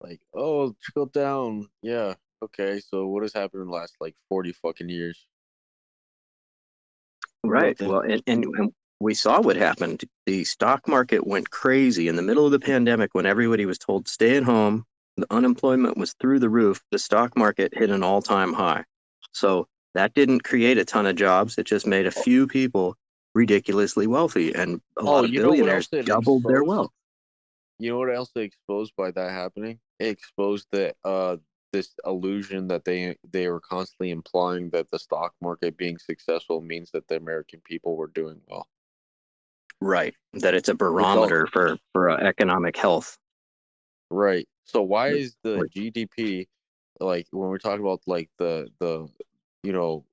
like, 0.00 0.20
oh 0.34 0.74
trickle 0.82 1.06
down. 1.06 1.68
Yeah. 1.82 2.14
Okay, 2.42 2.80
so 2.80 3.08
what 3.08 3.22
has 3.22 3.32
happened 3.32 3.62
in 3.62 3.68
the 3.68 3.74
last 3.74 3.96
like 4.00 4.14
forty 4.28 4.52
fucking 4.52 4.88
years? 4.88 5.26
Right. 7.44 7.80
Well, 7.80 8.00
and, 8.00 8.22
and, 8.26 8.44
and 8.44 8.72
we 9.00 9.14
saw 9.14 9.40
what 9.40 9.56
happened. 9.56 10.04
The 10.26 10.44
stock 10.44 10.86
market 10.86 11.26
went 11.26 11.50
crazy 11.50 12.08
in 12.08 12.16
the 12.16 12.22
middle 12.22 12.46
of 12.46 12.52
the 12.52 12.60
pandemic 12.60 13.14
when 13.14 13.26
everybody 13.26 13.66
was 13.66 13.78
told 13.78 14.08
stay 14.08 14.36
at 14.36 14.42
home. 14.42 14.84
The 15.16 15.26
unemployment 15.30 15.98
was 15.98 16.14
through 16.20 16.38
the 16.38 16.48
roof. 16.48 16.80
The 16.92 16.98
stock 16.98 17.36
market 17.36 17.76
hit 17.76 17.90
an 17.90 18.04
all 18.04 18.22
time 18.22 18.52
high. 18.52 18.84
So 19.32 19.66
that 19.94 20.14
didn't 20.14 20.44
create 20.44 20.78
a 20.78 20.84
ton 20.84 21.06
of 21.06 21.16
jobs. 21.16 21.58
It 21.58 21.64
just 21.64 21.86
made 21.86 22.06
a 22.06 22.12
few 22.12 22.46
people 22.46 22.96
ridiculously 23.34 24.06
wealthy, 24.06 24.54
and 24.54 24.80
a 24.96 25.02
Oh, 25.02 25.04
lot 25.04 25.24
of 25.24 25.30
you 25.30 25.40
know 25.40 25.48
what 25.48 25.56
billionaires 25.56 25.88
doubled 26.04 26.44
their 26.44 26.64
wealth. 26.64 26.92
You 27.78 27.92
know 27.92 27.98
what 27.98 28.14
else 28.14 28.30
they 28.34 28.42
exposed 28.42 28.94
by 28.96 29.10
that 29.12 29.30
happening? 29.30 29.78
It 29.98 30.08
exposed 30.08 30.66
that 30.72 30.96
uh 31.04 31.36
this 31.72 31.94
illusion 32.06 32.68
that 32.68 32.84
they 32.84 33.16
they 33.30 33.48
were 33.48 33.60
constantly 33.60 34.10
implying 34.10 34.70
that 34.70 34.90
the 34.90 34.98
stock 34.98 35.34
market 35.40 35.76
being 35.76 35.98
successful 35.98 36.60
means 36.60 36.90
that 36.92 37.06
the 37.08 37.16
American 37.16 37.60
people 37.64 37.96
were 37.96 38.08
doing 38.08 38.40
well. 38.48 38.66
Right. 39.80 40.14
That 40.34 40.54
it's 40.54 40.68
a 40.68 40.74
barometer 40.74 41.46
for 41.46 41.78
for 41.92 42.10
uh, 42.10 42.16
economic 42.16 42.76
health. 42.76 43.16
Right. 44.10 44.48
So 44.64 44.82
why 44.82 45.08
is 45.10 45.36
the 45.42 45.68
GDP 45.76 46.48
like 47.00 47.26
when 47.30 47.48
we're 47.48 47.58
talking 47.58 47.84
about 47.84 48.00
like 48.06 48.30
the 48.38 48.68
the 48.80 49.08
you 49.62 49.72
know 49.72 50.04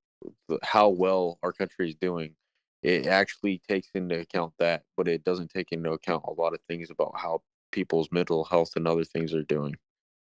the, 0.48 0.58
how 0.62 0.90
well 0.90 1.38
our 1.42 1.52
country 1.52 1.88
is 1.88 1.94
doing? 1.96 2.34
It 2.82 3.06
actually 3.06 3.60
takes 3.68 3.88
into 3.94 4.20
account 4.20 4.52
that, 4.58 4.82
but 4.96 5.08
it 5.08 5.24
doesn't 5.24 5.50
take 5.50 5.72
into 5.72 5.92
account 5.92 6.24
a 6.26 6.32
lot 6.32 6.54
of 6.54 6.60
things 6.68 6.90
about 6.90 7.14
how 7.16 7.42
people's 7.72 8.08
mental 8.12 8.44
health 8.44 8.72
and 8.76 8.86
other 8.86 9.04
things 9.04 9.34
are 9.34 9.42
doing. 9.42 9.76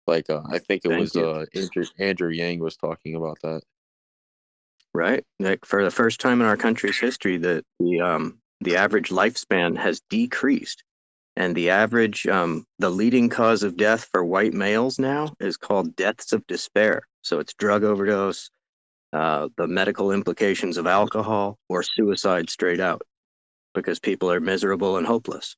Like 0.07 0.31
uh, 0.31 0.43
I 0.51 0.59
think 0.59 0.83
it 0.85 0.89
Thank 0.89 1.01
was 1.01 1.17
uh, 1.17 1.45
Andrew, 1.55 1.85
Andrew 1.99 2.31
Yang 2.31 2.61
was 2.61 2.77
talking 2.77 3.15
about 3.15 3.39
that. 3.43 3.63
right? 4.95 5.25
Like 5.39 5.65
for 5.65 5.85
the 5.85 5.91
first 5.91 6.21
time 6.21 6.41
in 6.41 6.47
our 6.47 6.57
country's 6.57 6.99
history, 6.99 7.37
that 7.39 7.65
the 7.79 8.01
um 8.01 8.39
the 8.61 8.77
average 8.77 9.11
lifespan 9.11 9.77
has 9.77 10.01
decreased, 10.09 10.83
and 11.37 11.55
the 11.55 11.71
average 11.71 12.27
um 12.27 12.67
the 12.79 12.91
leading 12.91 13.29
cause 13.29 13.63
of 13.63 13.77
death 13.77 14.09
for 14.11 14.25
white 14.25 14.55
males 14.55 14.99
now 14.99 15.35
is 15.41 15.57
called 15.57 15.97
deaths 15.97 16.33
of 16.33 16.47
despair. 16.47 17.03
So 17.23 17.39
it's 17.41 17.55
drug 17.55 17.85
overdose, 17.85 18.51
uh, 19.13 19.49
the 19.57 19.67
medical 19.67 20.13
implications 20.13 20.77
of 20.77 20.87
alcohol, 20.87 21.59
or 21.69 21.83
suicide 21.83 22.51
straight 22.51 22.81
out, 22.81 23.03
because 23.75 23.99
people 23.99 24.31
are 24.31 24.41
miserable 24.41 24.97
and 24.97 25.07
hopeless. 25.07 25.57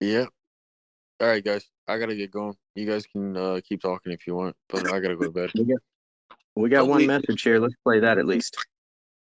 Yeah. 0.00 0.26
All 1.20 1.26
right, 1.28 1.44
guys. 1.44 1.66
I 1.88 1.98
gotta 1.98 2.14
get 2.14 2.30
going. 2.30 2.54
You 2.76 2.86
guys 2.86 3.04
can 3.06 3.36
uh, 3.36 3.60
keep 3.68 3.82
talking 3.82 4.12
if 4.12 4.26
you 4.26 4.34
want, 4.34 4.54
but 4.68 4.86
I 4.92 5.00
gotta 5.00 5.16
go 5.16 5.24
to 5.24 5.30
bed. 5.30 5.50
We 6.56 6.68
got 6.68 6.86
one 6.88 6.98
we- 6.98 7.06
message 7.06 7.42
here. 7.42 7.58
Let's 7.58 7.74
play 7.84 8.00
that 8.00 8.18
at 8.18 8.26
least. 8.26 8.56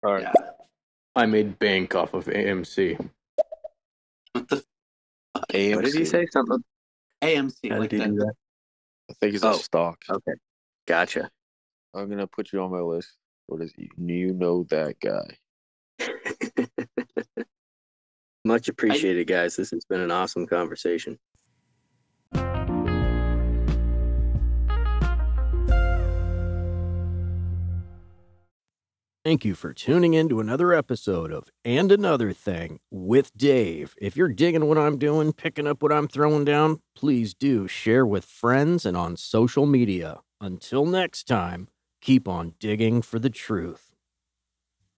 All 0.03 0.13
right. 0.15 0.23
Yeah. 0.23 0.33
I 1.17 1.27
made 1.27 1.59
bank 1.59 1.95
off 1.95 2.15
of 2.15 2.25
AMC. 2.27 2.99
What 4.33 4.49
the 4.49 4.65
AMC. 5.53 5.77
What 5.77 5.85
did 5.85 5.95
he 5.95 6.05
say? 6.05 6.27
Something? 6.33 6.65
AMC? 7.23 7.71
How 7.71 7.79
like 7.79 7.91
did 7.91 8.01
he 8.01 8.07
do 8.07 8.15
the, 8.17 8.25
that? 8.25 8.35
I 9.11 9.13
think 9.21 9.35
it's 9.35 9.45
a 9.45 9.51
Oh. 9.51 9.53
stock. 9.57 10.03
Okay, 10.11 10.33
gotcha. 10.87 11.31
I'm 11.95 12.09
gonna 12.11 12.27
put 12.27 12.53
you 12.53 12.61
on 12.61 12.73
my 12.73 12.81
list. 12.81 13.13
What 13.47 13.63
is 13.63 13.73
you? 13.77 13.89
You 13.99 14.33
know 14.33 14.65
that 14.71 14.97
guy. 15.01 15.37
Much 18.45 18.69
appreciated, 18.69 19.27
guys. 19.27 19.57
This 19.57 19.71
has 19.71 19.85
been 19.85 20.01
an 20.01 20.11
awesome 20.11 20.47
conversation. 20.47 21.19
Thank 29.25 29.43
you 29.47 29.55
for 29.55 29.73
tuning 29.73 30.13
in 30.13 30.29
to 30.29 30.41
another 30.41 30.75
episode 30.75 31.33
of 31.33 31.49
And 31.65 31.91
Another 31.91 32.35
Thing 32.35 32.81
with 32.91 33.35
Dave. 33.35 33.95
If 33.99 34.19
you're 34.19 34.29
digging 34.29 34.67
what 34.67 34.77
I'm 34.77 34.99
doing, 34.99 35.33
picking 35.33 35.67
up 35.67 35.83
what 35.83 35.93
I'm 35.93 36.09
throwing 36.09 36.45
down, 36.45 36.83
please 36.95 37.33
do 37.33 37.67
share 37.67 38.05
with 38.05 38.27
friends 38.27 38.85
and 38.85 38.99
on 38.99 39.17
social 39.17 39.65
media. 39.65 40.21
Until 40.43 40.85
next 40.85 41.27
time, 41.27 41.69
keep 42.05 42.29
on 42.29 42.53
digging 42.61 43.01
for 43.01 43.19
the 43.19 43.31
truth. 43.31 43.94